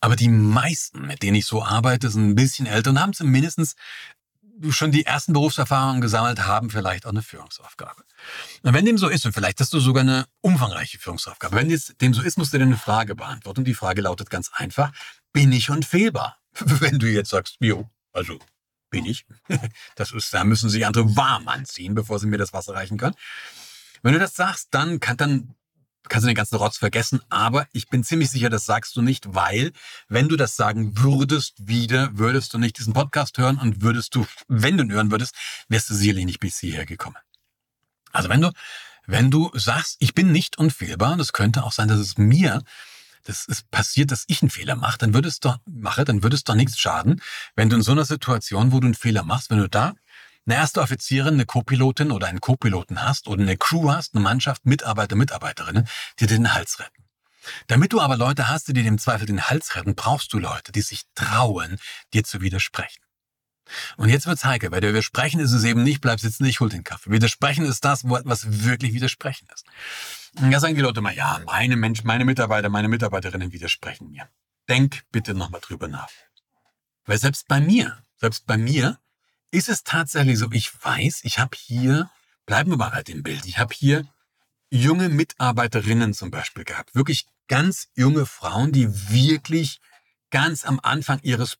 Aber 0.00 0.16
die 0.16 0.28
meisten, 0.28 1.06
mit 1.06 1.22
denen 1.22 1.36
ich 1.36 1.46
so 1.46 1.62
arbeite, 1.62 2.10
sind 2.10 2.28
ein 2.28 2.34
bisschen 2.34 2.66
älter 2.66 2.90
und 2.90 3.00
haben 3.00 3.12
zumindest 3.12 3.76
schon 4.70 4.92
die 4.92 5.04
ersten 5.04 5.32
Berufserfahrungen 5.32 6.00
gesammelt, 6.00 6.46
haben 6.46 6.70
vielleicht 6.70 7.06
auch 7.06 7.10
eine 7.10 7.22
Führungsaufgabe. 7.22 8.04
Und 8.62 8.74
wenn 8.74 8.84
dem 8.84 8.98
so 8.98 9.08
ist, 9.08 9.26
und 9.26 9.32
vielleicht 9.32 9.60
hast 9.60 9.72
du 9.72 9.80
sogar 9.80 10.02
eine 10.02 10.26
umfangreiche 10.40 10.98
Führungsaufgabe, 10.98 11.56
wenn 11.56 11.68
dem 11.68 12.14
so 12.14 12.22
ist, 12.22 12.38
musst 12.38 12.52
du 12.52 12.58
dir 12.58 12.64
eine 12.64 12.76
Frage 12.76 13.14
beantworten. 13.14 13.60
Und 13.60 13.64
die 13.64 13.74
Frage 13.74 14.02
lautet 14.02 14.30
ganz 14.30 14.50
einfach, 14.52 14.92
bin 15.32 15.52
ich 15.52 15.70
unfehlbar? 15.70 16.38
Wenn 16.54 17.00
du 17.00 17.08
jetzt 17.08 17.30
sagst, 17.30 17.56
jo, 17.58 17.90
also 18.12 18.38
bin 18.94 19.06
ich. 19.06 19.26
Das 19.96 20.12
ist, 20.12 20.32
da 20.32 20.44
müssen 20.44 20.70
sich 20.70 20.86
andere 20.86 21.16
warm 21.16 21.48
anziehen, 21.48 21.94
bevor 21.94 22.18
sie 22.18 22.26
mir 22.26 22.38
das 22.38 22.52
Wasser 22.52 22.74
reichen 22.74 22.96
können. 22.96 23.14
Wenn 24.02 24.12
du 24.12 24.18
das 24.18 24.34
sagst, 24.34 24.68
dann, 24.70 25.00
kann, 25.00 25.16
dann 25.16 25.54
kannst 26.08 26.24
du 26.24 26.28
den 26.28 26.36
ganzen 26.36 26.56
Rotz 26.56 26.78
vergessen. 26.78 27.20
Aber 27.28 27.66
ich 27.72 27.88
bin 27.88 28.04
ziemlich 28.04 28.30
sicher, 28.30 28.50
das 28.50 28.66
sagst 28.66 28.94
du 28.96 29.02
nicht, 29.02 29.34
weil 29.34 29.72
wenn 30.08 30.28
du 30.28 30.36
das 30.36 30.56
sagen 30.56 30.96
würdest 30.98 31.54
wieder, 31.66 32.16
würdest 32.16 32.54
du 32.54 32.58
nicht 32.58 32.78
diesen 32.78 32.92
Podcast 32.92 33.38
hören 33.38 33.58
und 33.58 33.82
würdest 33.82 34.14
du, 34.14 34.26
wenn 34.48 34.76
du 34.76 34.84
ihn 34.84 34.92
hören 34.92 35.10
würdest, 35.10 35.34
wärst 35.68 35.90
du 35.90 35.94
sicherlich 35.94 36.26
nicht 36.26 36.40
bis 36.40 36.58
hierher 36.58 36.86
gekommen. 36.86 37.16
Also 38.12 38.28
wenn 38.28 38.40
du, 38.40 38.52
wenn 39.06 39.30
du 39.30 39.50
sagst, 39.54 39.96
ich 39.98 40.14
bin 40.14 40.30
nicht 40.32 40.58
unfehlbar, 40.58 41.14
und 41.14 41.20
es 41.20 41.32
könnte 41.32 41.64
auch 41.64 41.72
sein, 41.72 41.88
dass 41.88 41.98
es 41.98 42.16
mir 42.16 42.62
das 43.24 43.46
ist 43.46 43.70
passiert, 43.70 44.10
dass 44.10 44.24
ich 44.28 44.42
einen 44.42 44.50
Fehler 44.50 44.76
mache, 44.76 44.98
dann 44.98 45.14
würde 45.14 45.28
es 45.28 45.40
doch, 45.40 45.58
mache, 45.66 46.04
dann 46.04 46.22
würde 46.22 46.36
es 46.36 46.44
doch 46.44 46.54
nichts 46.54 46.78
schaden, 46.78 47.20
wenn 47.56 47.68
du 47.68 47.76
in 47.76 47.82
so 47.82 47.92
einer 47.92 48.04
Situation, 48.04 48.72
wo 48.72 48.80
du 48.80 48.86
einen 48.86 48.94
Fehler 48.94 49.22
machst, 49.22 49.50
wenn 49.50 49.58
du 49.58 49.68
da 49.68 49.94
eine 50.46 50.56
erste 50.56 50.82
Offizierin, 50.82 51.34
eine 51.34 51.46
Co-Pilotin 51.46 52.10
oder 52.10 52.26
einen 52.26 52.40
Co-Piloten 52.40 53.02
hast 53.02 53.28
oder 53.28 53.42
eine 53.42 53.56
Crew 53.56 53.90
hast, 53.90 54.14
eine 54.14 54.22
Mannschaft, 54.22 54.66
Mitarbeiter, 54.66 55.16
Mitarbeiterinnen, 55.16 55.88
die 56.20 56.26
dir 56.26 56.36
den 56.36 56.54
Hals 56.54 56.80
retten. 56.80 57.04
Damit 57.66 57.92
du 57.92 58.00
aber 58.00 58.16
Leute 58.16 58.48
hast, 58.48 58.68
die 58.68 58.72
dir 58.72 58.84
im 58.84 58.98
Zweifel 58.98 59.26
den 59.26 59.42
Hals 59.42 59.76
retten, 59.76 59.94
brauchst 59.94 60.32
du 60.32 60.38
Leute, 60.38 60.72
die 60.72 60.82
sich 60.82 61.02
trauen, 61.14 61.78
dir 62.12 62.24
zu 62.24 62.40
widersprechen. 62.40 63.03
Und 63.96 64.08
jetzt 64.08 64.26
wird's 64.26 64.44
heikel, 64.44 64.70
weil 64.70 64.80
der 64.80 64.90
Widersprechen 64.90 65.40
ist 65.40 65.52
es 65.52 65.64
eben 65.64 65.82
nicht, 65.82 66.00
bleib 66.00 66.20
sitzen, 66.20 66.44
ich 66.44 66.60
hol 66.60 66.68
den 66.68 66.84
Kaffee. 66.84 67.10
Widersprechen 67.10 67.64
ist 67.64 67.84
das, 67.84 68.04
was 68.04 68.64
wirklich 68.64 68.92
Widersprechen 68.92 69.48
ist. 69.54 69.64
Da 70.34 70.60
sagen 70.60 70.74
die 70.74 70.80
Leute 70.80 71.00
mal, 71.00 71.14
ja, 71.14 71.40
meine 71.46 71.76
Menschen, 71.76 72.06
meine 72.06 72.24
Mitarbeiter, 72.24 72.68
meine 72.68 72.88
Mitarbeiterinnen 72.88 73.52
widersprechen 73.52 74.10
mir. 74.10 74.28
Denk 74.68 75.04
bitte 75.12 75.34
nochmal 75.34 75.60
drüber 75.60 75.88
nach. 75.88 76.08
Weil 77.06 77.18
selbst 77.18 77.48
bei 77.48 77.60
mir, 77.60 77.98
selbst 78.16 78.46
bei 78.46 78.56
mir 78.56 78.98
ist 79.50 79.68
es 79.68 79.84
tatsächlich 79.84 80.38
so, 80.38 80.50
ich 80.52 80.72
weiß, 80.84 81.20
ich 81.22 81.38
habe 81.38 81.56
hier, 81.56 82.10
bleiben 82.46 82.70
wir 82.70 82.76
mal 82.76 82.92
halt 82.92 83.08
im 83.08 83.22
Bild, 83.22 83.46
ich 83.46 83.58
habe 83.58 83.74
hier 83.74 84.06
junge 84.70 85.08
Mitarbeiterinnen 85.08 86.14
zum 86.14 86.30
Beispiel 86.30 86.64
gehabt. 86.64 86.94
Wirklich 86.94 87.26
ganz 87.46 87.88
junge 87.94 88.26
Frauen, 88.26 88.72
die 88.72 89.10
wirklich 89.10 89.80
ganz 90.30 90.64
am 90.64 90.80
Anfang 90.82 91.20
ihres 91.22 91.54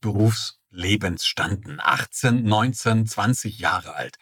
Berufslebens 0.75 1.25
standen. 1.25 1.79
18, 1.79 2.43
19, 2.43 3.07
20 3.07 3.59
Jahre 3.59 3.95
alt. 3.95 4.17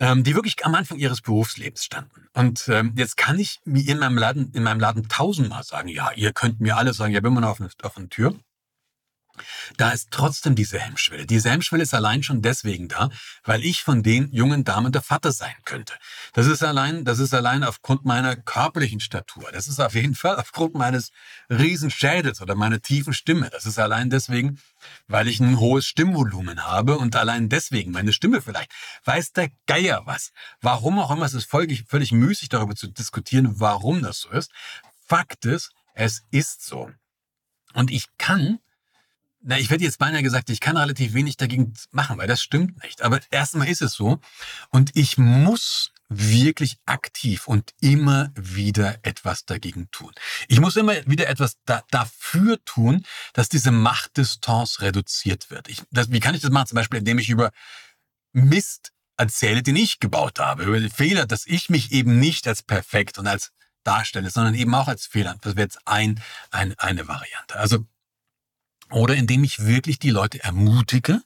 Ähm, 0.00 0.24
die 0.24 0.34
wirklich 0.34 0.64
am 0.64 0.74
Anfang 0.74 0.98
ihres 0.98 1.20
Berufslebens 1.20 1.84
standen. 1.84 2.26
Und 2.34 2.68
ähm, 2.68 2.92
jetzt 2.96 3.16
kann 3.16 3.38
ich 3.38 3.60
mir 3.64 3.86
in 3.88 3.98
meinem 3.98 4.18
Laden, 4.18 4.52
in 4.52 4.64
meinem 4.64 4.80
Laden 4.80 5.08
tausendmal 5.08 5.62
sagen, 5.62 5.88
ja, 5.88 6.10
ihr 6.16 6.32
könnt 6.32 6.60
mir 6.60 6.76
alle 6.76 6.92
sagen, 6.92 7.12
ja, 7.12 7.20
bin 7.20 7.32
mal 7.32 7.44
auf 7.44 7.60
eine, 7.60 7.70
auf 7.82 7.96
eine 7.96 8.08
Tür. 8.08 8.34
Da 9.76 9.90
ist 9.90 10.10
trotzdem 10.10 10.54
diese 10.54 10.78
Hemmschwelle. 10.78 11.26
Diese 11.26 11.50
Hemmschwelle 11.50 11.82
ist 11.82 11.94
allein 11.94 12.22
schon 12.22 12.42
deswegen 12.42 12.88
da, 12.88 13.10
weil 13.44 13.64
ich 13.64 13.82
von 13.82 14.02
den 14.02 14.30
jungen 14.32 14.64
Damen 14.64 14.92
der 14.92 15.02
Vater 15.02 15.32
sein 15.32 15.54
könnte. 15.64 15.94
Das 16.32 16.46
ist 16.46 16.62
allein, 16.62 17.04
das 17.04 17.18
ist 17.18 17.34
allein 17.34 17.64
aufgrund 17.64 18.04
meiner 18.04 18.36
körperlichen 18.36 19.00
Statur. 19.00 19.50
Das 19.52 19.68
ist 19.68 19.80
auf 19.80 19.94
jeden 19.94 20.14
Fall 20.14 20.36
aufgrund 20.36 20.74
meines 20.74 21.10
Riesenschädels 21.50 22.40
oder 22.40 22.54
meiner 22.54 22.80
tiefen 22.80 23.14
Stimme. 23.14 23.50
Das 23.50 23.66
ist 23.66 23.78
allein 23.78 24.10
deswegen, 24.10 24.60
weil 25.06 25.28
ich 25.28 25.40
ein 25.40 25.58
hohes 25.58 25.86
Stimmvolumen 25.86 26.64
habe 26.64 26.98
und 26.98 27.16
allein 27.16 27.48
deswegen 27.48 27.92
meine 27.92 28.12
Stimme 28.12 28.42
vielleicht. 28.42 28.70
Weiß 29.04 29.32
der 29.32 29.50
Geier 29.66 30.02
was. 30.06 30.32
Warum 30.60 30.98
auch 30.98 31.10
immer, 31.10 31.26
es 31.26 31.34
ist 31.34 31.50
völlig, 31.50 31.84
völlig 31.88 32.12
müßig 32.12 32.48
darüber 32.48 32.74
zu 32.74 32.88
diskutieren, 32.88 33.60
warum 33.60 34.02
das 34.02 34.20
so 34.20 34.30
ist. 34.30 34.50
Fakt 35.06 35.44
ist, 35.44 35.70
es 35.94 36.24
ist 36.30 36.64
so. 36.64 36.90
Und 37.74 37.90
ich 37.90 38.06
kann 38.18 38.58
na, 39.42 39.58
ich 39.58 39.70
werde 39.70 39.84
jetzt 39.84 39.98
beinahe 39.98 40.22
gesagt, 40.22 40.50
ich 40.50 40.60
kann 40.60 40.76
relativ 40.76 41.14
wenig 41.14 41.36
dagegen 41.36 41.74
machen, 41.90 42.18
weil 42.18 42.28
das 42.28 42.42
stimmt 42.42 42.82
nicht. 42.82 43.02
Aber 43.02 43.20
erstmal 43.30 43.68
ist 43.68 43.82
es 43.82 43.94
so. 43.94 44.20
Und 44.70 44.90
ich 44.94 45.18
muss 45.18 45.92
wirklich 46.08 46.76
aktiv 46.86 47.48
und 47.48 47.72
immer 47.80 48.30
wieder 48.34 48.98
etwas 49.02 49.44
dagegen 49.44 49.90
tun. 49.90 50.12
Ich 50.48 50.60
muss 50.60 50.76
immer 50.76 50.94
wieder 51.06 51.28
etwas 51.28 51.56
da, 51.64 51.82
dafür 51.90 52.62
tun, 52.64 53.04
dass 53.32 53.48
diese 53.48 53.70
Machtdistanz 53.70 54.80
reduziert 54.80 55.50
wird. 55.50 55.68
Ich, 55.68 55.82
das, 55.90 56.12
wie 56.12 56.20
kann 56.20 56.34
ich 56.34 56.42
das 56.42 56.50
machen? 56.50 56.68
Zum 56.68 56.76
Beispiel, 56.76 56.98
indem 56.98 57.18
ich 57.18 57.30
über 57.30 57.50
Mist 58.32 58.92
erzähle, 59.16 59.62
den 59.62 59.76
ich 59.76 60.00
gebaut 60.00 60.38
habe, 60.38 60.64
über 60.64 60.78
den 60.78 60.90
Fehler, 60.90 61.26
dass 61.26 61.46
ich 61.46 61.68
mich 61.68 61.92
eben 61.92 62.18
nicht 62.18 62.46
als 62.46 62.62
perfekt 62.62 63.18
und 63.18 63.26
als 63.26 63.52
darstelle, 63.84 64.30
sondern 64.30 64.54
eben 64.54 64.74
auch 64.74 64.88
als 64.88 65.06
Fehler. 65.06 65.36
Das 65.40 65.56
wäre 65.56 65.64
jetzt 65.64 65.80
ein, 65.86 66.22
ein, 66.50 66.78
eine 66.78 67.08
Variante. 67.08 67.56
Also 67.56 67.86
oder 68.92 69.14
indem 69.16 69.44
ich 69.44 69.64
wirklich 69.64 69.98
die 69.98 70.10
Leute 70.10 70.42
ermutige, 70.42 71.22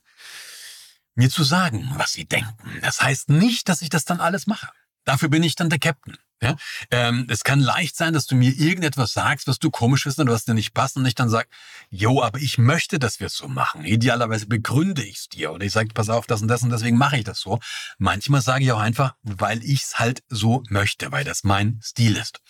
mir 1.15 1.29
zu 1.29 1.43
sagen, 1.43 1.91
was 1.95 2.13
sie 2.13 2.25
denken. 2.25 2.79
Das 2.81 3.01
heißt 3.01 3.29
nicht, 3.29 3.69
dass 3.69 3.81
ich 3.81 3.89
das 3.89 4.05
dann 4.05 4.19
alles 4.19 4.47
mache. 4.47 4.69
Dafür 5.03 5.29
bin 5.29 5.43
ich 5.43 5.55
dann 5.55 5.69
der 5.69 5.79
Captain. 5.79 6.17
Ja? 6.41 6.55
Ähm, 6.91 7.25
es 7.29 7.43
kann 7.43 7.59
leicht 7.59 7.95
sein, 7.95 8.13
dass 8.13 8.27
du 8.27 8.35
mir 8.35 8.51
irgendetwas 8.51 9.13
sagst, 9.13 9.47
was 9.47 9.57
du 9.57 9.71
komisch 9.71 10.03
findest 10.03 10.19
oder 10.19 10.33
was 10.33 10.45
dir 10.45 10.53
nicht 10.53 10.73
passt 10.73 10.95
und 10.95 11.05
ich 11.05 11.15
dann 11.15 11.29
sag, 11.29 11.47
jo, 11.89 12.21
aber 12.21 12.39
ich 12.39 12.57
möchte, 12.57 12.99
dass 12.99 13.19
wir 13.19 13.27
es 13.27 13.35
so 13.35 13.47
machen. 13.47 13.83
Idealerweise 13.85 14.45
begründe 14.45 15.03
ich 15.03 15.17
es 15.17 15.29
dir 15.29 15.51
oder 15.51 15.65
ich 15.65 15.71
sage, 15.71 15.89
pass 15.93 16.09
auf, 16.09 16.27
das 16.27 16.41
und 16.41 16.47
das 16.47 16.61
und 16.61 16.69
deswegen 16.69 16.97
mache 16.97 17.17
ich 17.17 17.23
das 17.23 17.39
so. 17.39 17.59
Manchmal 17.97 18.41
sage 18.41 18.65
ich 18.65 18.71
auch 18.71 18.79
einfach, 18.79 19.15
weil 19.23 19.63
ich 19.63 19.83
es 19.83 19.99
halt 19.99 20.23
so 20.27 20.63
möchte, 20.69 21.11
weil 21.11 21.23
das 21.23 21.43
mein 21.43 21.79
Stil 21.83 22.15
ist. 22.15 22.41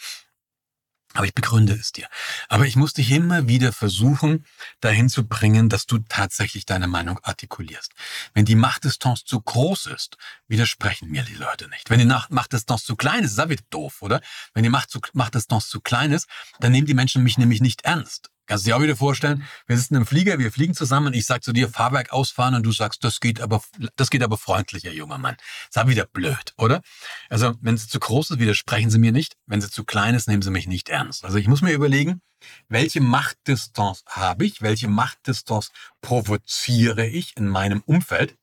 Aber 1.18 1.26
ich 1.26 1.34
begründe 1.34 1.74
es 1.74 1.92
dir. 1.92 2.08
Aber 2.48 2.68
ich 2.68 2.76
muss 2.76 2.94
dich 2.94 3.10
immer 3.10 3.48
wieder 3.48 3.74
versuchen, 3.74 4.46
dahin 4.82 5.10
zu 5.10 5.28
bringen, 5.28 5.68
dass 5.68 5.88
du 5.88 5.98
tatsächlich 5.98 6.68
deine 6.68 6.88
Meinung 6.88 7.20
artikulierst. 7.24 7.92
Wenn 8.36 8.46
die 8.46 8.54
Machtdistanz 8.54 9.26
zu 9.26 9.42
groß 9.42 9.88
ist, 9.88 10.18
widersprechen 10.48 11.10
mir 11.10 11.24
die 11.24 11.34
Leute 11.34 11.70
nicht. 11.70 11.90
Wenn 11.90 11.98
die 11.98 12.06
Machtdistanz 12.06 12.84
zu 12.84 12.96
klein 12.96 13.24
ist, 13.24 13.32
ist 13.32 13.40
das 13.40 13.50
wieder 13.50 13.64
doof, 13.72 14.04
oder? 14.04 14.22
Wenn 14.54 14.62
die 14.62 14.70
Machtdistanz 14.70 15.70
zu 15.70 15.82
klein 15.82 16.12
ist, 16.12 16.28
dann 16.60 16.72
nehmen 16.72 16.86
die 16.86 16.94
Menschen 16.94 17.24
mich 17.24 17.40
nämlich 17.40 17.62
nicht 17.62 17.82
ernst. 17.82 18.30
Kannst 18.48 18.66
du 18.66 18.70
dir 18.70 18.78
auch 18.78 18.82
wieder 18.82 18.96
vorstellen, 18.96 19.44
wir 19.68 19.78
sitzen 19.78 19.96
im 19.96 20.06
Flieger, 20.06 20.40
wir 20.40 20.52
fliegen 20.54 20.74
zusammen 20.74 21.08
und 21.08 21.16
ich 21.16 21.26
sag 21.26 21.44
zu 21.44 21.52
dir, 21.52 21.68
Fahrwerk 21.68 22.14
ausfahren 22.14 22.56
und 22.56 22.64
du 22.64 22.72
sagst, 22.72 23.04
das 23.04 23.20
geht 23.20 23.42
aber, 23.42 23.62
das 23.98 24.10
geht 24.10 24.24
aber 24.24 24.38
freundlicher, 24.38 24.92
junger 24.92 25.18
Mann. 25.18 25.36
Ist 25.70 25.88
wieder 25.88 26.06
blöd, 26.06 26.54
oder? 26.58 26.82
Also, 27.30 27.54
wenn 27.62 27.78
sie 27.78 27.88
zu 27.88 28.00
groß 28.00 28.32
ist, 28.32 28.40
widersprechen 28.40 28.90
sie 28.90 29.00
mir 29.00 29.12
nicht. 29.12 29.36
Wenn 29.46 29.60
sie 29.60 29.70
zu 29.70 29.84
klein 29.84 30.16
ist, 30.16 30.28
nehmen 30.28 30.42
sie 30.42 30.50
mich 30.50 30.66
nicht 30.66 30.88
ernst. 30.88 31.26
Also, 31.26 31.38
ich 31.38 31.48
muss 31.48 31.62
mir 31.62 31.74
überlegen, 31.74 32.22
welche 32.70 33.02
Machtdistanz 33.02 34.04
habe 34.08 34.46
ich? 34.46 34.62
Welche 34.62 34.88
Machtdistanz 34.88 35.72
provoziere 36.02 37.06
ich 37.06 37.36
in 37.36 37.50
meinem 37.50 37.82
Umfeld? 37.82 38.38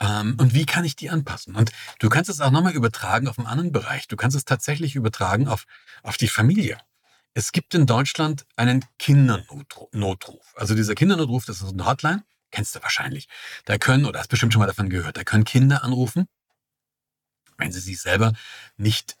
Ähm, 0.00 0.36
und 0.38 0.54
wie 0.54 0.66
kann 0.66 0.84
ich 0.84 0.96
die 0.96 1.10
anpassen? 1.10 1.56
Und 1.56 1.72
du 2.00 2.08
kannst 2.08 2.28
es 2.28 2.40
auch 2.40 2.50
nochmal 2.50 2.74
übertragen 2.74 3.28
auf 3.28 3.38
einen 3.38 3.46
anderen 3.46 3.72
Bereich. 3.72 4.08
Du 4.08 4.16
kannst 4.16 4.36
es 4.36 4.44
tatsächlich 4.44 4.94
übertragen 4.94 5.48
auf, 5.48 5.64
auf 6.02 6.16
die 6.16 6.28
Familie. 6.28 6.78
Es 7.34 7.52
gibt 7.52 7.74
in 7.74 7.86
Deutschland 7.86 8.44
einen 8.56 8.84
Kindernotruf. 8.98 10.54
Also 10.56 10.74
dieser 10.74 10.94
Kindernotruf, 10.94 11.44
das 11.44 11.62
ist 11.62 11.72
eine 11.72 11.86
Hotline, 11.86 12.24
kennst 12.50 12.74
du 12.74 12.82
wahrscheinlich. 12.82 13.28
Da 13.64 13.78
können, 13.78 14.04
oder 14.04 14.18
hast 14.18 14.28
bestimmt 14.28 14.52
schon 14.52 14.60
mal 14.60 14.66
davon 14.66 14.90
gehört, 14.90 15.16
da 15.16 15.24
können 15.24 15.44
Kinder 15.44 15.84
anrufen, 15.84 16.26
wenn 17.56 17.70
sie 17.70 17.80
sich 17.80 18.00
selber 18.00 18.32
nicht 18.76 19.16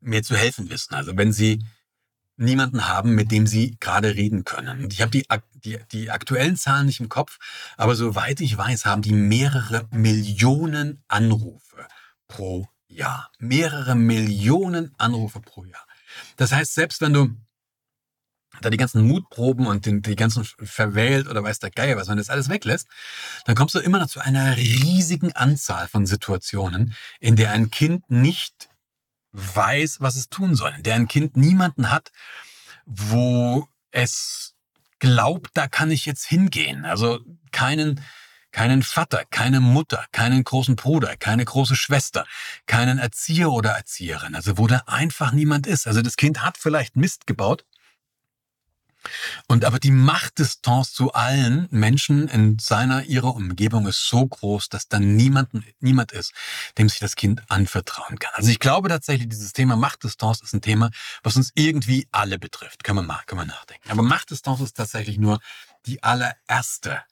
mehr 0.00 0.22
zu 0.22 0.36
helfen 0.36 0.70
wissen. 0.70 0.94
Also 0.94 1.16
wenn 1.16 1.32
sie 1.32 1.64
niemanden 2.36 2.88
haben, 2.88 3.14
mit 3.14 3.30
dem 3.30 3.46
sie 3.46 3.76
gerade 3.80 4.14
reden 4.14 4.44
können. 4.44 4.90
Ich 4.90 5.02
habe 5.02 5.10
die, 5.10 5.26
die, 5.54 5.78
die 5.92 6.10
aktuellen 6.10 6.56
Zahlen 6.56 6.86
nicht 6.86 7.00
im 7.00 7.10
Kopf, 7.10 7.38
aber 7.76 7.94
soweit 7.94 8.40
ich 8.40 8.56
weiß, 8.56 8.86
haben 8.86 9.02
die 9.02 9.12
mehrere 9.12 9.86
Millionen 9.90 11.04
Anrufe 11.08 11.86
pro 12.28 12.68
Jahr. 12.88 13.30
Mehrere 13.38 13.94
Millionen 13.94 14.94
Anrufe 14.98 15.40
pro 15.40 15.64
Jahr. 15.64 15.86
Das 16.36 16.52
heißt, 16.52 16.74
selbst 16.74 17.00
wenn 17.00 17.12
du 17.12 17.30
da 18.60 18.70
die 18.70 18.76
ganzen 18.76 19.06
Mutproben 19.06 19.66
und 19.66 19.86
den, 19.86 20.02
die 20.02 20.16
ganzen 20.16 20.44
verwählt 20.44 21.26
oder 21.26 21.42
weiß 21.42 21.58
der 21.58 21.70
Geier 21.70 21.96
was, 21.96 22.08
wenn 22.08 22.16
du 22.16 22.20
das 22.20 22.30
alles 22.30 22.48
weglässt, 22.48 22.86
dann 23.46 23.54
kommst 23.54 23.74
du 23.74 23.78
immer 23.78 23.98
noch 23.98 24.08
zu 24.08 24.20
einer 24.20 24.56
riesigen 24.56 25.32
Anzahl 25.32 25.88
von 25.88 26.06
Situationen, 26.06 26.94
in 27.18 27.36
der 27.36 27.52
ein 27.52 27.70
Kind 27.70 28.10
nicht 28.10 28.68
weiß, 29.32 30.00
was 30.00 30.16
es 30.16 30.28
tun 30.28 30.54
soll, 30.54 30.74
in 30.76 30.82
der 30.82 30.96
ein 30.96 31.08
Kind 31.08 31.36
niemanden 31.36 31.90
hat, 31.90 32.12
wo 32.84 33.66
es 33.90 34.54
glaubt, 34.98 35.50
da 35.54 35.66
kann 35.66 35.90
ich 35.90 36.06
jetzt 36.06 36.26
hingehen. 36.26 36.84
Also 36.84 37.20
keinen, 37.50 38.00
keinen 38.52 38.82
Vater, 38.82 39.24
keine 39.30 39.60
Mutter, 39.60 40.04
keinen 40.12 40.44
großen 40.44 40.76
Bruder, 40.76 41.16
keine 41.16 41.44
große 41.44 41.74
Schwester, 41.74 42.26
keinen 42.66 42.98
Erzieher 42.98 43.50
oder 43.50 43.70
Erzieherin, 43.70 44.34
also 44.34 44.58
wo 44.58 44.66
da 44.66 44.82
einfach 44.86 45.32
niemand 45.32 45.66
ist. 45.66 45.86
Also 45.86 46.02
das 46.02 46.16
Kind 46.16 46.44
hat 46.44 46.58
vielleicht 46.58 46.96
Mist 46.96 47.26
gebaut. 47.26 47.64
Und 49.48 49.64
aber 49.64 49.80
die 49.80 49.90
Machtdistanz 49.90 50.92
zu 50.92 51.12
allen 51.12 51.66
Menschen 51.70 52.28
in 52.28 52.58
seiner, 52.60 53.02
ihrer 53.02 53.34
Umgebung 53.34 53.88
ist 53.88 54.06
so 54.06 54.24
groß, 54.24 54.68
dass 54.68 54.86
dann 54.86 55.16
niemand, 55.16 55.50
niemand 55.80 56.12
ist, 56.12 56.32
dem 56.78 56.88
sich 56.88 57.00
das 57.00 57.16
Kind 57.16 57.42
anvertrauen 57.48 58.20
kann. 58.20 58.30
Also 58.34 58.50
ich 58.50 58.60
glaube 58.60 58.88
tatsächlich, 58.88 59.28
dieses 59.28 59.52
Thema 59.52 59.74
Machtdistanz 59.74 60.40
ist 60.40 60.54
ein 60.54 60.60
Thema, 60.60 60.90
was 61.24 61.36
uns 61.36 61.50
irgendwie 61.54 62.06
alle 62.12 62.38
betrifft. 62.38 62.84
Können 62.84 62.98
wir 62.98 63.02
mal, 63.02 63.22
können 63.26 63.40
wir 63.40 63.46
nachdenken. 63.46 63.90
Aber 63.90 64.02
Machtdistanz 64.02 64.60
ist 64.60 64.76
tatsächlich 64.76 65.18
nur 65.18 65.40
die 65.86 66.02
allererste 66.04 67.02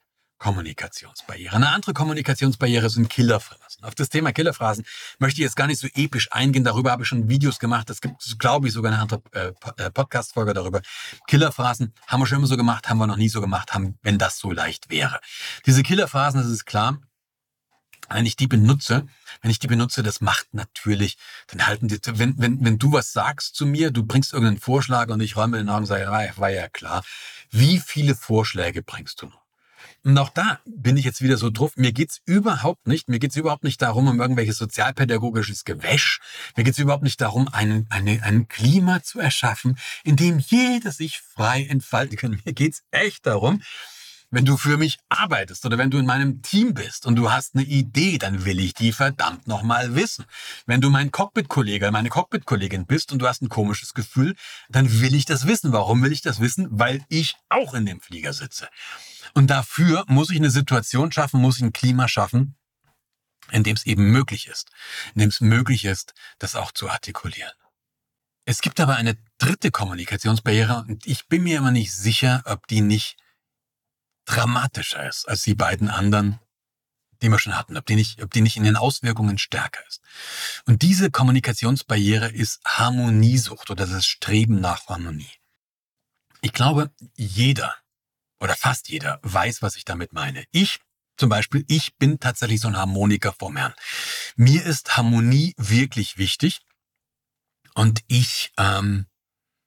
Kommunikationsbarriere. 0.40 1.54
Eine 1.54 1.68
andere 1.68 1.92
Kommunikationsbarriere 1.92 2.88
sind 2.88 3.11
Killerphrasen. 3.11 3.85
Auf 3.85 3.94
das 3.94 4.09
Thema 4.09 4.32
Killerphrasen 4.32 4.87
möchte 5.18 5.40
ich 5.40 5.44
jetzt 5.44 5.54
gar 5.54 5.66
nicht 5.66 5.78
so 5.78 5.87
episch 5.94 6.32
eingehen. 6.32 6.64
Darüber 6.64 6.90
habe 6.90 7.02
ich 7.02 7.09
schon 7.09 7.28
Videos 7.28 7.59
gemacht. 7.59 7.90
Es 7.90 8.00
gibt, 8.00 8.38
glaube 8.38 8.66
ich, 8.66 8.73
sogar 8.73 8.90
eine 8.90 9.02
andere 9.02 9.23
äh, 9.32 9.52
äh, 9.76 9.90
Podcast-Folge 9.90 10.54
darüber. 10.54 10.80
Killerphrasen 11.28 11.92
haben 12.06 12.20
wir 12.20 12.26
schon 12.26 12.38
immer 12.38 12.47
so 12.47 12.56
gemacht, 12.56 12.88
haben 12.88 12.97
wir 12.97 13.06
noch 13.06 13.18
nie 13.18 13.28
so 13.28 13.42
gemacht, 13.42 13.75
haben, 13.75 13.99
wenn 14.02 14.16
das 14.16 14.38
so 14.38 14.50
leicht 14.50 14.88
wäre. 14.88 15.20
Diese 15.66 15.82
Killerphrasen, 15.82 16.40
das 16.40 16.50
ist 16.50 16.64
klar, 16.64 16.99
wenn 18.09 18.25
ich 18.25 18.37
die 18.37 18.49
benutze, 18.49 19.06
wenn 19.42 19.50
ich 19.50 19.59
die 19.59 19.66
benutze, 19.66 20.02
das 20.02 20.23
macht 20.23 20.54
natürlich, 20.54 21.18
dann 21.49 21.66
halten 21.66 21.87
die, 21.88 22.00
wenn, 22.06 22.38
wenn, 22.38 22.64
wenn 22.64 22.78
du 22.78 22.92
was 22.92 23.12
sagst 23.12 23.54
zu 23.56 23.66
mir, 23.66 23.90
du 23.90 24.04
bringst 24.04 24.32
irgendeinen 24.32 24.59
Vorschlag 24.59 25.11
und 25.11 25.20
ich 25.20 25.37
räume 25.37 25.59
den 25.59 25.68
Augen 25.68 25.80
und 25.80 25.87
sage, 25.87 26.04
ja, 26.04 26.37
war 26.38 26.50
ja 26.50 26.68
klar. 26.70 27.04
Wie 27.50 27.78
viele 27.78 28.14
Vorschläge 28.14 28.82
bringst 28.82 29.20
du 29.20 29.26
noch? 29.26 29.39
Und 30.05 30.17
auch 30.19 30.31
da 30.31 30.61
bin 30.65 30.97
ich 30.97 31.05
jetzt 31.05 31.23
wieder 31.23 31.37
so 31.37 31.51
drauf. 31.51 31.73
Mir 31.77 31.93
geht's 31.93 32.21
überhaupt 32.25 32.87
nicht, 32.87 33.09
mir 33.09 33.19
geht's 33.19 33.37
überhaupt 33.37 33.65
nicht 33.65 33.83
darum, 33.83 34.09
um 34.09 34.21
irgendwelches 34.21 34.59
sozialpädagogisches 34.59 35.65
Gewäsch. 35.65 36.21
Mir 36.57 36.65
geht's 36.65 36.79
überhaupt 36.79 37.03
nicht 37.03 37.21
darum, 37.21 37.49
ein, 37.53 37.87
eine, 37.91 38.23
ein 38.23 38.49
Klima 38.49 39.03
zu 39.03 39.21
erschaffen, 39.21 39.79
in 40.05 40.17
dem 40.17 40.39
jeder 40.39 40.93
sich 40.93 41.21
frei 41.21 41.65
entfalten 41.65 42.17
kann. 42.17 42.41
Mir 42.45 42.53
geht's 42.53 42.83
echt 42.91 43.27
darum, 43.27 43.63
wenn 44.33 44.45
du 44.45 44.57
für 44.57 44.77
mich 44.77 44.99
arbeitest 45.09 45.67
oder 45.67 45.77
wenn 45.77 45.91
du 45.91 45.99
in 45.99 46.07
meinem 46.07 46.41
Team 46.43 46.73
bist 46.73 47.05
und 47.05 47.17
du 47.17 47.33
hast 47.33 47.57
eine 47.57 47.65
Idee, 47.65 48.17
dann 48.17 48.45
will 48.45 48.61
ich 48.61 48.75
die 48.75 48.93
verdammt 48.93 49.49
nochmal 49.49 49.97
wissen. 49.97 50.25
Wenn 50.67 50.81
du 50.81 50.89
mein 50.89 51.11
Cockpit-Kollege, 51.11 51.91
meine 51.91 52.11
Cockpit-Kollegin 52.11 52.87
bist 52.87 53.13
und 53.13 53.19
du 53.19 53.27
hast 53.27 53.43
ein 53.43 53.49
komisches 53.49 53.93
Gefühl, 53.93 54.37
dann 54.69 55.01
will 55.01 55.17
ich 55.17 55.25
das 55.25 55.49
wissen. 55.49 55.73
Warum 55.73 56.03
will 56.03 56.13
ich 56.13 56.23
das 56.23 56.39
wissen? 56.39 56.69
Weil 56.71 57.05
ich 57.09 57.35
auch 57.49 57.75
in 57.75 57.87
dem 57.87 58.01
Flieger 58.01 58.33
sitze. 58.33 58.69
Und 59.35 59.49
dafür 59.49 60.05
muss 60.09 60.31
ich 60.31 60.37
eine 60.37 60.51
Situation 60.51 61.13
schaffen, 61.13 61.41
muss 61.41 61.57
ich 61.57 61.63
ein 61.63 61.73
Klima 61.73 62.09
schaffen, 62.09 62.57
in 63.51 63.65
dem 63.65 63.77
es 63.77 63.87
eben 63.87 64.11
möglich 64.11 64.49
ist, 64.49 64.71
in 65.15 65.21
dem 65.21 65.29
es 65.29 65.41
möglich 65.41 65.85
ist, 65.85 66.15
das 66.39 66.57
auch 66.57 66.73
zu 66.73 66.89
artikulieren. 66.89 67.53
Es 68.45 68.61
gibt 68.61 68.81
aber 68.81 68.97
eine 68.97 69.17
dritte 69.39 69.71
Kommunikationsbarriere 69.71 70.85
und 70.89 71.07
ich 71.07 71.29
bin 71.29 71.43
mir 71.43 71.59
immer 71.59 71.71
nicht 71.71 71.93
sicher, 71.93 72.43
ob 72.47 72.67
die 72.67 72.81
nicht 72.81 73.17
dramatischer 74.25 75.09
ist 75.09 75.29
als 75.29 75.43
die 75.43 75.55
beiden 75.55 75.89
anderen, 75.89 76.41
die 77.23 77.29
wir 77.29 77.39
schon 77.39 77.57
hatten, 77.57 77.77
ob 77.77 77.87
die 77.87 77.97
nicht, 77.97 78.23
ob 78.23 78.33
die 78.33 78.41
nicht 78.41 78.57
in 78.57 78.65
den 78.65 78.77
Auswirkungen 78.77 79.39
stärker 79.39 79.87
ist. 79.87 80.01
Und 80.67 80.83
diese 80.83 81.11
Kommunikationsbarriere 81.11 82.31
ist 82.31 82.61
Harmoniesucht 82.65 83.71
oder 83.71 83.87
das 83.87 84.07
Streben 84.07 84.61
nach 84.61 84.87
Harmonie. 84.89 85.31
Ich 86.41 86.53
glaube, 86.53 86.91
jeder 87.17 87.77
oder 88.40 88.56
fast 88.56 88.88
jeder 88.88 89.20
weiß, 89.23 89.62
was 89.62 89.76
ich 89.76 89.85
damit 89.85 90.12
meine. 90.12 90.44
Ich 90.50 90.80
zum 91.16 91.28
Beispiel, 91.28 91.64
ich 91.68 91.97
bin 91.99 92.18
tatsächlich 92.18 92.61
so 92.61 92.68
ein 92.68 92.78
Harmoniker 92.78 93.35
vom 93.38 93.56
Herrn. 93.56 93.75
Mir 94.37 94.64
ist 94.64 94.97
Harmonie 94.97 95.54
wirklich 95.59 96.16
wichtig 96.16 96.61
und 97.75 98.00
ich 98.09 98.52
ähm, 98.56 99.06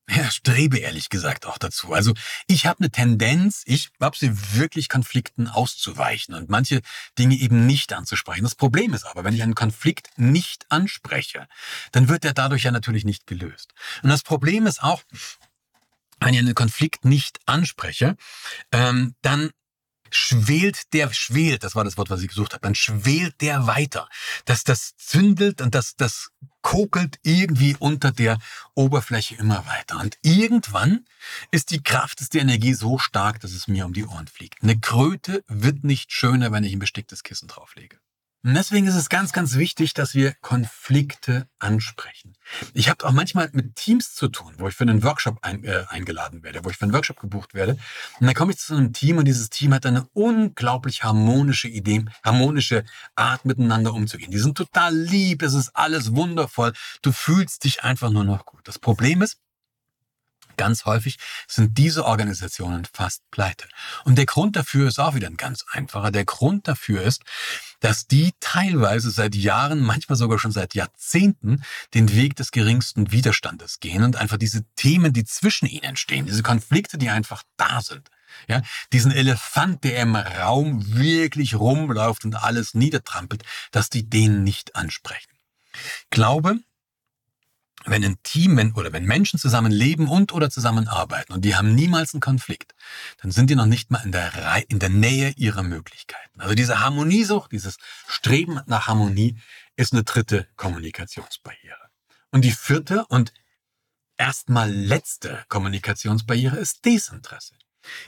ja, 0.09 0.29
strebe 0.31 0.79
ehrlich 0.79 1.09
gesagt 1.09 1.45
auch 1.45 1.57
dazu. 1.57 1.93
Also 1.93 2.13
ich 2.47 2.65
habe 2.65 2.79
eine 2.79 2.91
Tendenz, 2.91 3.63
ich 3.65 3.91
habe 4.01 4.17
sie 4.17 4.31
wirklich 4.55 4.89
Konflikten 4.89 5.47
auszuweichen 5.47 6.33
und 6.35 6.49
manche 6.49 6.81
Dinge 7.17 7.35
eben 7.35 7.65
nicht 7.65 7.93
anzusprechen. 7.93 8.43
Das 8.43 8.55
Problem 8.55 8.93
ist 8.93 9.05
aber, 9.05 9.23
wenn 9.23 9.35
ich 9.35 9.43
einen 9.43 9.55
Konflikt 9.55 10.09
nicht 10.17 10.65
anspreche, 10.69 11.47
dann 11.91 12.09
wird 12.09 12.25
er 12.25 12.33
dadurch 12.33 12.63
ja 12.63 12.71
natürlich 12.71 13.05
nicht 13.05 13.27
gelöst. 13.27 13.73
Und 14.01 14.09
das 14.09 14.23
Problem 14.23 14.65
ist 14.65 14.81
auch, 14.83 15.03
wenn 16.19 16.33
ich 16.33 16.39
einen 16.39 16.55
Konflikt 16.55 17.05
nicht 17.05 17.39
anspreche, 17.45 18.15
ähm, 18.71 19.15
dann 19.21 19.51
schwelt 20.15 20.93
der, 20.93 21.11
schwelt, 21.11 21.63
das 21.63 21.75
war 21.75 21.83
das 21.83 21.97
Wort, 21.97 22.09
was 22.09 22.21
ich 22.21 22.27
gesucht 22.27 22.53
habe, 22.53 22.61
dann 22.61 22.75
schwelt 22.75 23.41
der 23.41 23.67
weiter. 23.67 24.07
Das, 24.45 24.63
das 24.63 24.95
zündelt 24.97 25.61
und 25.61 25.75
das, 25.75 25.95
das 25.95 26.29
kokelt 26.61 27.19
irgendwie 27.23 27.75
unter 27.79 28.11
der 28.11 28.37
Oberfläche 28.75 29.35
immer 29.35 29.65
weiter. 29.65 29.99
Und 29.99 30.17
irgendwann 30.21 31.05
ist 31.51 31.71
die 31.71 31.81
Kraft, 31.81 32.21
ist 32.21 32.33
die 32.33 32.39
Energie 32.39 32.73
so 32.73 32.97
stark, 32.97 33.39
dass 33.39 33.51
es 33.51 33.67
mir 33.67 33.85
um 33.85 33.93
die 33.93 34.05
Ohren 34.05 34.27
fliegt. 34.27 34.63
Eine 34.63 34.79
Kröte 34.79 35.43
wird 35.47 35.83
nicht 35.83 36.11
schöner, 36.11 36.51
wenn 36.51 36.63
ich 36.63 36.73
ein 36.73 36.79
besticktes 36.79 37.23
Kissen 37.23 37.47
drauflege. 37.47 37.97
Und 38.45 38.55
deswegen 38.55 38.87
ist 38.87 38.95
es 38.95 39.07
ganz, 39.07 39.31
ganz 39.31 39.55
wichtig, 39.55 39.93
dass 39.93 40.15
wir 40.15 40.33
Konflikte 40.41 41.47
ansprechen. 41.59 42.33
Ich 42.73 42.89
habe 42.89 43.05
auch 43.05 43.13
manchmal 43.13 43.49
mit 43.53 43.75
Teams 43.75 44.15
zu 44.15 44.27
tun, 44.27 44.53
wo 44.57 44.67
ich 44.67 44.75
für 44.75 44.83
einen 44.83 45.01
Workshop 45.01 45.37
ein, 45.43 45.63
äh, 45.63 45.85
eingeladen 45.87 46.43
werde, 46.43 46.65
wo 46.65 46.69
ich 46.69 46.75
für 46.75 46.83
einen 46.83 46.93
Workshop 46.93 47.21
gebucht 47.21 47.53
werde. 47.53 47.77
Und 48.19 48.27
dann 48.27 48.35
komme 48.35 48.51
ich 48.51 48.57
zu 48.57 48.75
einem 48.75 48.91
Team 48.91 49.17
und 49.17 49.25
dieses 49.25 49.49
Team 49.49 49.73
hat 49.73 49.85
eine 49.85 50.09
unglaublich 50.11 51.05
harmonische 51.05 51.69
Idee, 51.69 52.03
harmonische 52.21 52.83
Art 53.15 53.45
miteinander 53.45 53.93
umzugehen. 53.93 54.31
Die 54.31 54.39
sind 54.39 54.57
total 54.57 54.93
lieb, 54.93 55.41
es 55.41 55.53
ist 55.53 55.69
alles 55.73 56.13
wundervoll. 56.13 56.73
Du 57.01 57.13
fühlst 57.13 57.63
dich 57.63 57.85
einfach 57.85 58.09
nur 58.09 58.25
noch 58.25 58.45
gut. 58.45 58.67
Das 58.67 58.77
Problem 58.77 59.21
ist, 59.21 59.37
Ganz 60.57 60.85
häufig 60.85 61.17
sind 61.47 61.77
diese 61.77 62.05
Organisationen 62.05 62.85
fast 62.91 63.21
pleite. 63.31 63.67
Und 64.05 64.17
der 64.17 64.25
Grund 64.25 64.55
dafür 64.55 64.87
ist 64.87 64.99
auch 64.99 65.15
wieder 65.15 65.27
ein 65.27 65.37
ganz 65.37 65.65
einfacher. 65.71 66.11
Der 66.11 66.25
Grund 66.25 66.67
dafür 66.67 67.01
ist, 67.01 67.23
dass 67.79 68.07
die 68.07 68.31
teilweise 68.39 69.11
seit 69.11 69.35
Jahren, 69.35 69.81
manchmal 69.81 70.15
sogar 70.15 70.39
schon 70.39 70.51
seit 70.51 70.73
Jahrzehnten, 70.73 71.63
den 71.93 72.13
Weg 72.13 72.35
des 72.35 72.51
geringsten 72.51 73.11
Widerstandes 73.11 73.79
gehen 73.79 74.03
und 74.03 74.15
einfach 74.15 74.37
diese 74.37 74.63
Themen, 74.75 75.11
die 75.13 75.25
zwischen 75.25 75.65
ihnen 75.67 75.83
entstehen, 75.83 76.25
diese 76.25 76.43
Konflikte, 76.43 76.97
die 76.97 77.09
einfach 77.09 77.43
da 77.57 77.81
sind, 77.81 78.09
ja, 78.47 78.61
diesen 78.91 79.11
Elefant, 79.11 79.83
der 79.83 80.01
im 80.01 80.15
Raum 80.15 80.95
wirklich 80.95 81.55
rumläuft 81.55 82.25
und 82.25 82.35
alles 82.35 82.73
niedertrampelt, 82.73 83.43
dass 83.71 83.89
die 83.89 84.09
den 84.09 84.43
nicht 84.43 84.75
ansprechen. 84.75 85.31
Glaube, 86.09 86.59
wenn 87.85 88.03
ein 88.03 88.17
Team 88.23 88.73
oder 88.75 88.93
wenn 88.93 89.05
Menschen 89.05 89.39
zusammen 89.39 89.71
leben 89.71 90.07
und 90.07 90.31
oder 90.33 90.49
zusammenarbeiten 90.49 91.33
und 91.33 91.43
die 91.45 91.55
haben 91.55 91.73
niemals 91.75 92.13
einen 92.13 92.21
Konflikt, 92.21 92.75
dann 93.21 93.31
sind 93.31 93.49
die 93.49 93.55
noch 93.55 93.65
nicht 93.65 93.91
mal 93.91 94.01
in 94.03 94.11
der, 94.11 94.33
Reihe, 94.33 94.63
in 94.67 94.79
der 94.79 94.89
Nähe 94.89 95.33
ihrer 95.37 95.63
Möglichkeiten. 95.63 96.39
Also 96.39 96.55
diese 96.55 96.79
Harmoniesucht, 96.79 97.51
dieses 97.51 97.77
Streben 98.07 98.59
nach 98.65 98.87
Harmonie 98.87 99.37
ist 99.75 99.93
eine 99.93 100.03
dritte 100.03 100.47
Kommunikationsbarriere. 100.55 101.89
Und 102.31 102.43
die 102.43 102.51
vierte 102.51 103.05
und 103.05 103.33
erstmal 104.17 104.71
letzte 104.71 105.43
Kommunikationsbarriere 105.49 106.57
ist 106.57 106.85
Desinteresse. 106.85 107.55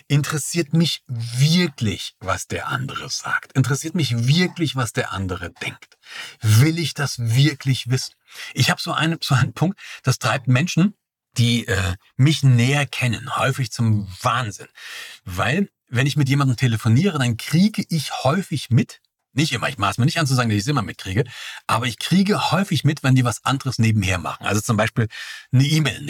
Interessiert 0.07 0.73
mich 0.73 1.03
wirklich, 1.07 2.15
was 2.19 2.47
der 2.47 2.67
andere 2.67 3.09
sagt? 3.09 3.53
Interessiert 3.53 3.95
mich 3.95 4.27
wirklich, 4.27 4.75
was 4.75 4.93
der 4.93 5.11
andere 5.11 5.51
denkt? 5.51 5.97
Will 6.41 6.79
ich 6.79 6.93
das 6.93 7.19
wirklich 7.19 7.89
wissen? 7.89 8.15
Ich 8.53 8.69
habe 8.69 8.81
so, 8.81 8.91
eine, 8.91 9.17
so 9.21 9.35
einen 9.35 9.53
Punkt, 9.53 9.79
das 10.03 10.19
treibt 10.19 10.47
Menschen, 10.47 10.95
die 11.37 11.67
äh, 11.67 11.95
mich 12.15 12.43
näher 12.43 12.85
kennen, 12.85 13.35
häufig 13.37 13.71
zum 13.71 14.07
Wahnsinn. 14.21 14.67
Weil, 15.23 15.69
wenn 15.89 16.07
ich 16.07 16.15
mit 16.15 16.29
jemandem 16.29 16.57
telefoniere, 16.57 17.19
dann 17.19 17.37
kriege 17.37 17.83
ich 17.89 18.23
häufig 18.23 18.69
mit, 18.69 19.01
nicht 19.35 19.51
immer, 19.51 19.69
ich 19.69 19.77
maß 19.77 19.97
mir 19.97 20.05
nicht 20.05 20.19
an 20.19 20.27
zu 20.27 20.35
sagen, 20.35 20.49
dass 20.49 20.55
ich 20.55 20.63
es 20.63 20.67
immer 20.67 20.81
mitkriege, 20.81 21.23
aber 21.67 21.85
ich 21.85 21.99
kriege 21.99 22.51
häufig 22.51 22.83
mit, 22.83 23.03
wenn 23.03 23.15
die 23.15 23.25
was 23.25 23.43
anderes 23.45 23.79
nebenher 23.79 24.17
machen. 24.17 24.45
Also 24.45 24.61
zum 24.61 24.77
Beispiel 24.77 25.07
eine 25.51 25.63
E-Mail 25.63 26.01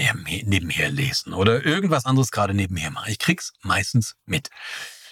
nebenher 0.45 0.89
lesen 0.89 1.33
oder 1.33 1.65
irgendwas 1.65 2.05
anderes 2.05 2.31
gerade 2.31 2.53
nebenher 2.53 2.91
machen. 2.91 3.11
Ich 3.11 3.19
krieg's 3.19 3.53
meistens 3.61 4.15
mit. 4.25 4.49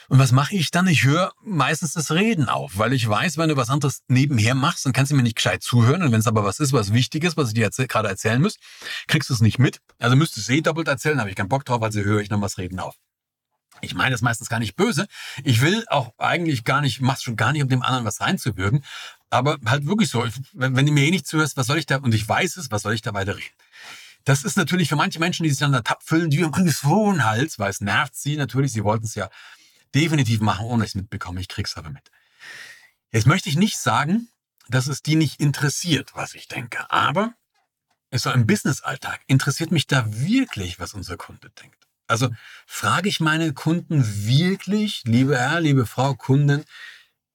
Und 0.10 0.20
was 0.20 0.32
mache 0.32 0.56
ich 0.56 0.70
dann? 0.70 0.88
Ich 0.88 1.06
höre 1.06 1.32
meistens 1.42 1.94
das 1.94 2.12
Reden 2.12 2.50
auf, 2.50 2.78
weil 2.78 2.94
ich 2.94 3.08
weiß, 3.08 3.38
wenn 3.38 3.50
du 3.50 3.58
was 3.58 3.70
anderes 3.70 4.02
nebenher 4.08 4.54
machst, 4.54 4.86
dann 4.86 4.94
kannst 4.94 5.12
du 5.12 5.16
mir 5.16 5.24
nicht 5.24 5.38
gescheit 5.38 5.64
zuhören. 5.64 6.04
Und 6.04 6.12
wenn 6.12 6.20
es 6.20 6.28
aber 6.28 6.44
was 6.44 6.60
ist, 6.60 6.74
was 6.74 6.94
wichtig 6.94 7.24
ist, 7.24 7.38
was 7.38 7.50
ich 7.50 7.54
dir 7.54 7.64
erzähl 7.64 7.88
gerade 7.88 8.10
erzählen 8.10 8.42
muss, 8.42 8.58
kriegst 9.08 9.30
du 9.30 9.34
es 9.34 9.42
nicht 9.42 9.60
mit. 9.60 9.80
Also 10.00 10.16
müsstest 10.16 10.50
du 10.50 10.54
es 10.54 10.58
eh 10.58 10.62
doppelt 10.62 10.88
erzählen, 10.88 11.20
habe 11.20 11.30
ich 11.30 11.36
keinen 11.36 11.50
Bock 11.50 11.66
drauf, 11.66 11.82
also 11.82 12.02
höre 12.02 12.22
ich 12.22 12.30
noch 12.30 12.42
was 12.42 12.58
Reden 12.58 12.80
auf. 12.80 12.96
Ich 13.84 13.96
meine 13.96 14.12
das 14.12 14.22
meistens 14.22 14.50
gar 14.50 14.60
nicht 14.60 14.76
böse. 14.76 15.08
Ich 15.44 15.62
will 15.62 15.86
auch 15.88 16.14
eigentlich 16.18 16.64
gar 16.64 16.82
nicht, 16.82 17.02
mach's 17.02 17.24
schon 17.24 17.36
gar 17.36 17.52
nicht, 17.52 17.64
um 17.64 17.70
dem 17.70 17.84
anderen 17.84 18.06
was 18.06 18.22
reinzuwirken. 18.22 18.84
Aber 19.30 19.58
halt 19.66 19.86
wirklich 19.86 20.10
so, 20.10 20.26
wenn, 20.54 20.76
wenn 20.76 20.86
du 20.86 20.92
mir 20.92 21.06
eh 21.06 21.12
nicht 21.12 21.28
zuhörst, 21.28 21.58
was 21.58 21.68
soll 21.68 21.78
ich 21.78 21.86
da, 21.86 21.98
und 21.98 22.14
ich 22.14 22.28
weiß 22.28 22.58
es, 22.58 22.72
was 22.72 22.84
soll 22.84 22.94
ich 22.94 23.02
da 23.02 23.14
weiter 23.14 23.36
reden? 23.36 23.56
Das 24.26 24.44
ist 24.44 24.56
natürlich 24.56 24.90
für 24.90 24.96
manche 24.96 25.20
Menschen, 25.20 25.44
die 25.44 25.50
sich 25.50 25.60
dann 25.60 25.74
da 25.74 25.82
tapp 25.82 26.02
füllen, 26.02 26.30
die 26.30 26.44
haben 26.44 26.70
so 26.70 27.10
einen 27.10 27.26
Hals, 27.26 27.60
weil 27.60 27.70
es 27.70 27.82
nervt 27.82 28.16
sie 28.16 28.38
natürlich. 28.38 28.72
Sie 28.72 28.84
wollten 28.84 29.06
es 29.06 29.16
ja 29.16 29.30
definitiv 29.94 30.40
machen, 30.40 30.66
ohne 30.66 30.86
es 30.86 30.96
mitbekomme. 30.96 31.42
Ich 31.42 31.50
krieg's 31.50 31.76
aber 31.76 31.90
mit. 31.90 32.10
Jetzt 33.12 33.28
möchte 33.28 33.50
ich 33.50 33.58
nicht 33.58 33.78
sagen, 33.78 34.30
dass 34.70 34.88
es 34.88 35.02
die 35.02 35.16
nicht 35.16 35.42
interessiert, 35.42 36.16
was 36.16 36.36
ich 36.36 36.48
denke. 36.48 36.90
Aber 36.90 37.34
so 38.12 38.32
im 38.32 38.48
Business-Alltag 38.48 39.22
interessiert 39.28 39.72
mich 39.72 39.88
da 39.88 40.06
wirklich, 40.08 40.80
was 40.80 40.94
unser 40.94 41.18
Kunde 41.18 41.50
denkt. 41.62 41.83
Also 42.14 42.30
frage 42.68 43.10
ich 43.10 43.20
meine 43.20 43.54
Kunden 43.54 44.06
wirklich, 44.28 45.02
liebe 45.04 45.36
Herr, 45.36 45.60
liebe 45.60 45.88
Frau 45.88 46.14
Kunden, 46.14 46.64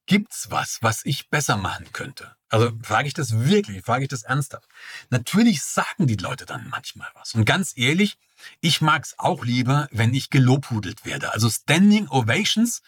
gibt's 0.05 0.51
was, 0.51 0.77
was 0.81 1.01
ich 1.03 1.29
besser 1.29 1.57
machen 1.57 1.91
könnte? 1.91 2.33
Also 2.47 2.71
frage 2.81 3.09
ich 3.09 3.13
das 3.13 3.41
wirklich, 3.41 3.83
frage 3.83 4.03
ich 4.03 4.09
das 4.09 4.23
ernsthaft. 4.23 4.69
Natürlich 5.09 5.63
sagen 5.63 6.07
die 6.07 6.15
Leute 6.15 6.45
dann 6.45 6.69
manchmal 6.69 7.09
was. 7.13 7.35
Und 7.35 7.43
ganz 7.43 7.73
ehrlich, 7.75 8.17
ich 8.61 8.79
mag's 8.79 9.15
auch 9.17 9.43
lieber, 9.43 9.89
wenn 9.91 10.13
ich 10.13 10.29
gelobhudelt 10.29 11.03
werde. 11.03 11.33
Also 11.33 11.49
Standing 11.49 12.07
Ovations 12.07 12.81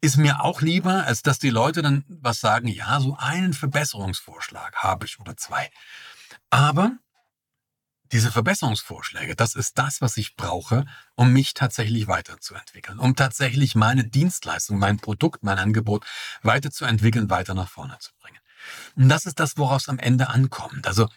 ist 0.00 0.16
mir 0.16 0.42
auch 0.42 0.60
lieber, 0.60 1.04
als 1.04 1.22
dass 1.22 1.38
die 1.38 1.50
Leute 1.50 1.82
dann 1.82 2.04
was 2.08 2.40
sagen, 2.40 2.66
ja, 2.66 2.98
so 2.98 3.16
einen 3.16 3.52
Verbesserungsvorschlag 3.52 4.74
habe 4.74 5.06
ich 5.06 5.20
oder 5.20 5.36
zwei. 5.36 5.70
Aber 6.50 6.96
diese 8.12 8.30
Verbesserungsvorschläge, 8.30 9.34
das 9.34 9.54
ist 9.54 9.78
das, 9.78 10.00
was 10.00 10.16
ich 10.16 10.36
brauche, 10.36 10.84
um 11.14 11.32
mich 11.32 11.54
tatsächlich 11.54 12.06
weiterzuentwickeln, 12.06 12.98
um 12.98 13.16
tatsächlich 13.16 13.74
meine 13.74 14.04
Dienstleistung, 14.04 14.78
mein 14.78 14.98
Produkt, 14.98 15.42
mein 15.42 15.58
Angebot 15.58 16.04
weiterzuentwickeln, 16.42 17.30
weiter 17.30 17.54
nach 17.54 17.68
vorne 17.68 17.96
zu 17.98 18.10
bringen. 18.20 18.38
Und 18.96 19.08
das 19.08 19.26
ist 19.26 19.40
das, 19.40 19.56
woraus 19.56 19.88
am 19.88 19.98
Ende 19.98 20.28
ankommt. 20.28 20.86
Also 20.86 21.08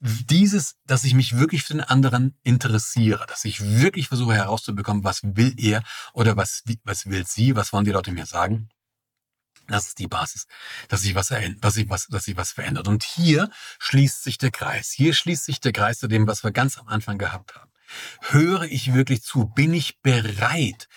dieses, 0.00 0.76
dass 0.86 1.04
ich 1.04 1.14
mich 1.14 1.36
wirklich 1.36 1.64
für 1.64 1.74
den 1.74 1.82
anderen 1.82 2.36
interessiere, 2.44 3.26
dass 3.26 3.44
ich 3.44 3.60
wirklich 3.60 4.08
versuche 4.08 4.34
herauszubekommen, 4.34 5.04
was 5.04 5.20
will 5.22 5.54
er 5.56 5.82
oder 6.12 6.36
was, 6.36 6.62
was 6.84 7.06
will 7.06 7.26
sie, 7.26 7.56
was 7.56 7.72
wollen 7.72 7.84
die 7.84 7.90
Leute 7.90 8.12
mir 8.12 8.26
sagen. 8.26 8.68
Das 9.68 9.86
ist 9.86 9.98
die 9.98 10.08
Basis, 10.08 10.46
dass 10.88 11.02
sich 11.02 11.14
was, 11.14 11.28
dass 11.60 11.74
sich 11.74 11.88
was, 11.88 12.06
dass 12.06 12.24
sich 12.24 12.36
was 12.36 12.52
verändert. 12.52 12.88
Und 12.88 13.04
hier 13.04 13.50
schließt 13.78 14.22
sich 14.22 14.38
der 14.38 14.50
Kreis. 14.50 14.90
Hier 14.90 15.14
schließt 15.14 15.44
sich 15.44 15.60
der 15.60 15.72
Kreis 15.72 15.98
zu 15.98 16.08
dem, 16.08 16.26
was 16.26 16.42
wir 16.42 16.50
ganz 16.50 16.78
am 16.78 16.88
Anfang 16.88 17.18
gehabt 17.18 17.54
haben. 17.54 17.70
Höre 18.20 18.64
ich 18.64 18.92
wirklich 18.94 19.22
zu? 19.22 19.46
Bin 19.46 19.72
ich 19.72 20.00
bereit? 20.00 20.88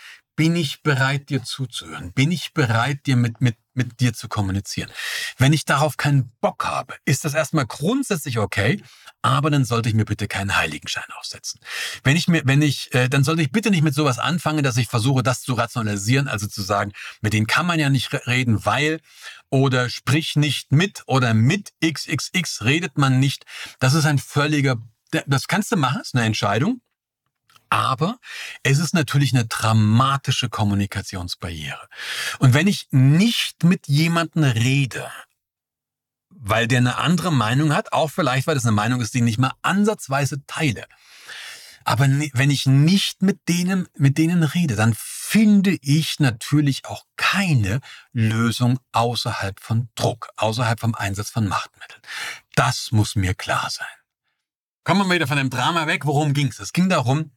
bin 0.41 0.55
ich 0.55 0.81
bereit, 0.81 1.29
dir 1.29 1.43
zuzuhören? 1.43 2.13
Bin 2.13 2.31
ich 2.31 2.53
bereit, 2.53 3.05
dir 3.05 3.15
mit, 3.15 3.41
mit, 3.41 3.57
mit 3.73 3.99
dir 3.99 4.13
zu 4.13 4.27
kommunizieren? 4.27 4.89
Wenn 5.37 5.53
ich 5.53 5.65
darauf 5.65 5.97
keinen 5.97 6.31
Bock 6.41 6.65
habe, 6.65 6.95
ist 7.05 7.25
das 7.25 7.33
erstmal 7.33 7.65
grundsätzlich 7.65 8.37
okay, 8.39 8.81
aber 9.21 9.49
dann 9.49 9.65
sollte 9.65 9.89
ich 9.89 9.95
mir 9.95 10.05
bitte 10.05 10.27
keinen 10.27 10.55
Heiligenschein 10.57 11.05
aufsetzen. 11.17 11.59
Wenn 12.03 12.15
ich 12.15 12.27
mir, 12.27 12.41
wenn 12.45 12.61
ich, 12.61 12.93
äh, 12.93 13.07
dann 13.07 13.23
sollte 13.23 13.41
ich 13.41 13.51
bitte 13.51 13.69
nicht 13.69 13.83
mit 13.83 13.93
sowas 13.93 14.19
anfangen, 14.19 14.63
dass 14.63 14.77
ich 14.77 14.87
versuche, 14.87 15.23
das 15.23 15.41
zu 15.41 15.53
rationalisieren, 15.53 16.27
also 16.27 16.47
zu 16.47 16.61
sagen, 16.61 16.91
mit 17.21 17.33
denen 17.33 17.47
kann 17.47 17.65
man 17.65 17.79
ja 17.79 17.89
nicht 17.89 18.13
reden, 18.27 18.65
weil 18.65 18.99
oder 19.49 19.89
sprich 19.89 20.35
nicht 20.35 20.71
mit 20.71 21.03
oder 21.05 21.33
mit 21.33 21.71
XXX 21.83 22.63
redet 22.63 22.97
man 22.97 23.19
nicht. 23.19 23.45
Das 23.79 23.93
ist 23.93 24.05
ein 24.05 24.17
völliger, 24.17 24.77
das 25.27 25.47
kannst 25.47 25.71
du 25.71 25.77
machen, 25.77 26.01
ist 26.01 26.15
eine 26.15 26.25
Entscheidung. 26.25 26.81
Aber 27.71 28.19
es 28.63 28.79
ist 28.79 28.93
natürlich 28.93 29.33
eine 29.33 29.45
dramatische 29.45 30.49
Kommunikationsbarriere. 30.49 31.87
Und 32.39 32.53
wenn 32.53 32.67
ich 32.67 32.89
nicht 32.91 33.63
mit 33.63 33.87
jemandem 33.87 34.43
rede, 34.43 35.09
weil 36.29 36.67
der 36.67 36.79
eine 36.79 36.97
andere 36.97 37.31
Meinung 37.31 37.73
hat, 37.73 37.93
auch 37.93 38.11
vielleicht, 38.11 38.45
weil 38.45 38.55
das 38.55 38.65
eine 38.65 38.73
Meinung 38.73 38.99
ist, 38.99 39.13
die 39.13 39.19
ich 39.19 39.23
nicht 39.23 39.39
mal 39.39 39.53
ansatzweise 39.61 40.45
teile. 40.47 40.85
Aber 41.85 42.07
wenn 42.09 42.51
ich 42.51 42.65
nicht 42.65 43.21
mit 43.21 43.47
denen, 43.47 43.87
mit 43.97 44.17
denen 44.17 44.43
rede, 44.43 44.75
dann 44.75 44.93
finde 44.97 45.77
ich 45.81 46.19
natürlich 46.19 46.85
auch 46.85 47.05
keine 47.15 47.79
Lösung 48.11 48.79
außerhalb 48.91 49.61
von 49.61 49.87
Druck, 49.95 50.27
außerhalb 50.35 50.77
vom 50.77 50.93
Einsatz 50.93 51.29
von 51.29 51.47
Machtmitteln. 51.47 52.01
Das 52.55 52.91
muss 52.91 53.15
mir 53.15 53.33
klar 53.33 53.69
sein. 53.69 53.87
Kommen 54.83 55.07
wir 55.07 55.15
wieder 55.15 55.27
von 55.27 55.37
dem 55.37 55.49
Drama 55.49 55.87
weg. 55.87 56.05
Worum 56.05 56.33
ging 56.33 56.47
es? 56.47 56.59
Es 56.59 56.73
ging 56.73 56.89
darum, 56.89 57.31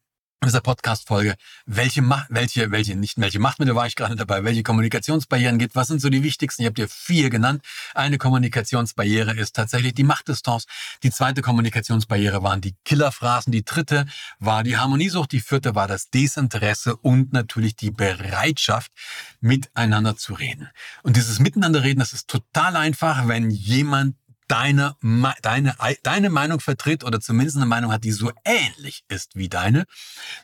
dieser 0.47 0.61
Podcast-Folge, 0.61 1.35
welche, 1.67 2.03
Macht, 2.03 2.27
welche, 2.31 2.71
welche, 2.71 2.97
nicht 2.97 3.19
welche 3.19 3.39
Machtmittel 3.39 3.75
war 3.75 3.87
ich 3.87 3.97
gerade 3.97 4.17
dabei, 4.17 4.45
welche 4.45 4.63
Kommunikationsbarrieren 4.63 5.59
gibt, 5.59 5.75
was 5.75 5.89
sind 5.89 6.01
so 6.01 6.09
die 6.09 6.23
wichtigsten? 6.23 6.63
Ich 6.63 6.67
habe 6.67 6.75
dir 6.75 6.89
vier 6.89 7.31
genannt. 7.31 7.63
Eine 7.95 8.19
Kommunikationsbarriere 8.19 9.35
ist 9.35 9.55
tatsächlich 9.55 9.95
die 9.95 10.05
Machtdistanz. 10.05 10.67
Die 11.03 11.11
zweite 11.11 11.43
Kommunikationsbarriere 11.43 12.43
waren 12.43 12.61
die 12.61 12.75
Killerphrasen. 12.85 13.53
Die 13.53 13.65
dritte 13.65 14.07
war 14.39 14.63
die 14.63 14.77
Harmoniesucht. 14.77 15.33
Die 15.33 15.41
vierte 15.41 15.75
war 15.75 15.89
das 15.89 16.11
Desinteresse 16.11 16.97
und 16.97 17.33
natürlich 17.33 17.77
die 17.77 17.91
Bereitschaft, 17.91 18.93
miteinander 19.41 20.17
zu 20.17 20.35
reden. 20.35 20.69
Und 21.03 21.17
dieses 21.17 21.39
Miteinanderreden, 21.39 22.01
das 22.01 22.13
ist 22.13 22.29
total 22.29 22.77
einfach, 22.77 23.29
wenn 23.29 23.51
jemand 23.51 24.17
deine, 24.49 24.97
deine, 25.43 25.75
deine 26.03 26.31
Meinung 26.31 26.61
vertritt 26.61 27.05
oder 27.05 27.21
zumindest 27.21 27.57
eine 27.57 27.67
Meinung 27.67 27.93
hat, 27.93 28.05
die 28.05 28.13
so 28.13 28.31
ähnlich 28.45 29.05
ist 29.09 29.37
wie 29.37 29.49
deine. 29.49 29.85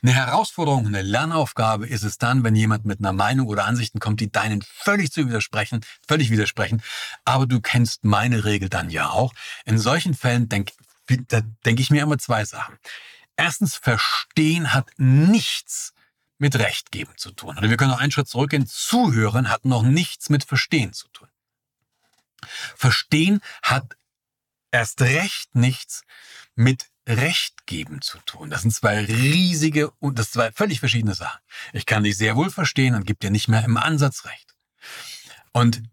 Eine 0.01 0.13
Herausforderung, 0.13 0.87
eine 0.87 1.01
Lernaufgabe 1.01 1.87
ist 1.87 2.03
es 2.03 2.17
dann, 2.17 2.43
wenn 2.43 2.55
jemand 2.55 2.85
mit 2.85 2.99
einer 2.99 3.13
Meinung 3.13 3.47
oder 3.47 3.65
Ansichten 3.65 3.99
kommt, 3.99 4.19
die 4.19 4.31
deinen 4.31 4.61
völlig 4.61 5.11
zu 5.11 5.27
widersprechen, 5.27 5.81
völlig 6.07 6.29
widersprechen. 6.31 6.81
Aber 7.25 7.45
du 7.45 7.61
kennst 7.61 8.03
meine 8.03 8.45
Regel 8.45 8.69
dann 8.69 8.89
ja 8.89 9.09
auch. 9.09 9.33
In 9.65 9.77
solchen 9.77 10.13
Fällen 10.13 10.49
denke 10.49 10.73
da 11.27 11.41
denke 11.65 11.81
ich 11.81 11.89
mir 11.89 12.03
immer 12.03 12.17
zwei 12.17 12.45
Sachen. 12.45 12.77
Erstens, 13.35 13.75
verstehen 13.75 14.73
hat 14.73 14.89
nichts 14.97 15.93
mit 16.37 16.55
Recht 16.57 16.91
geben 16.91 17.13
zu 17.17 17.31
tun. 17.31 17.57
Oder 17.57 17.69
wir 17.69 17.77
können 17.77 17.91
noch 17.91 17.99
einen 17.99 18.11
Schritt 18.11 18.27
zurückgehen. 18.27 18.65
Zuhören 18.67 19.49
hat 19.49 19.65
noch 19.65 19.83
nichts 19.83 20.29
mit 20.29 20.43
Verstehen 20.43 20.93
zu 20.93 21.07
tun. 21.09 21.27
Verstehen 22.81 23.41
hat 23.61 23.95
erst 24.71 25.01
recht 25.03 25.53
nichts 25.53 26.01
mit 26.55 26.87
Recht 27.07 27.67
geben 27.67 28.01
zu 28.01 28.17
tun. 28.25 28.49
Das 28.49 28.63
sind 28.63 28.71
zwei 28.71 29.05
riesige 29.05 29.91
und 29.99 30.17
das 30.17 30.31
zwei 30.31 30.51
völlig 30.51 30.79
verschiedene 30.79 31.13
Sachen. 31.13 31.39
Ich 31.73 31.85
kann 31.85 32.03
dich 32.03 32.17
sehr 32.17 32.35
wohl 32.35 32.49
verstehen 32.49 32.95
und 32.95 33.05
gebe 33.05 33.19
dir 33.19 33.29
nicht 33.29 33.47
mehr 33.47 33.63
im 33.63 33.77
Ansatz 33.77 34.25
recht. 34.25 34.55
Und 35.51 35.83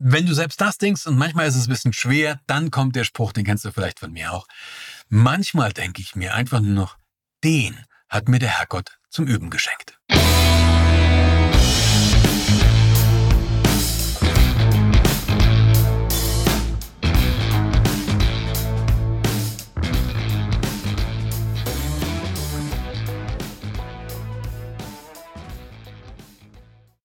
wenn 0.00 0.26
du 0.26 0.34
selbst 0.34 0.60
das 0.60 0.76
denkst 0.76 1.06
und 1.06 1.16
manchmal 1.16 1.46
ist 1.46 1.54
es 1.54 1.68
ein 1.68 1.70
bisschen 1.70 1.92
schwer, 1.92 2.40
dann 2.48 2.72
kommt 2.72 2.96
der 2.96 3.04
Spruch, 3.04 3.32
den 3.32 3.44
kennst 3.44 3.64
du 3.64 3.70
vielleicht 3.70 4.00
von 4.00 4.10
mir 4.10 4.32
auch. 4.32 4.48
Manchmal 5.08 5.72
denke 5.72 6.02
ich 6.02 6.16
mir 6.16 6.34
einfach 6.34 6.58
nur 6.58 6.74
noch, 6.74 6.98
den 7.44 7.78
hat 8.08 8.28
mir 8.28 8.40
der 8.40 8.58
Herrgott 8.58 8.98
zum 9.08 9.28
Üben 9.28 9.50
geschenkt. 9.50 10.00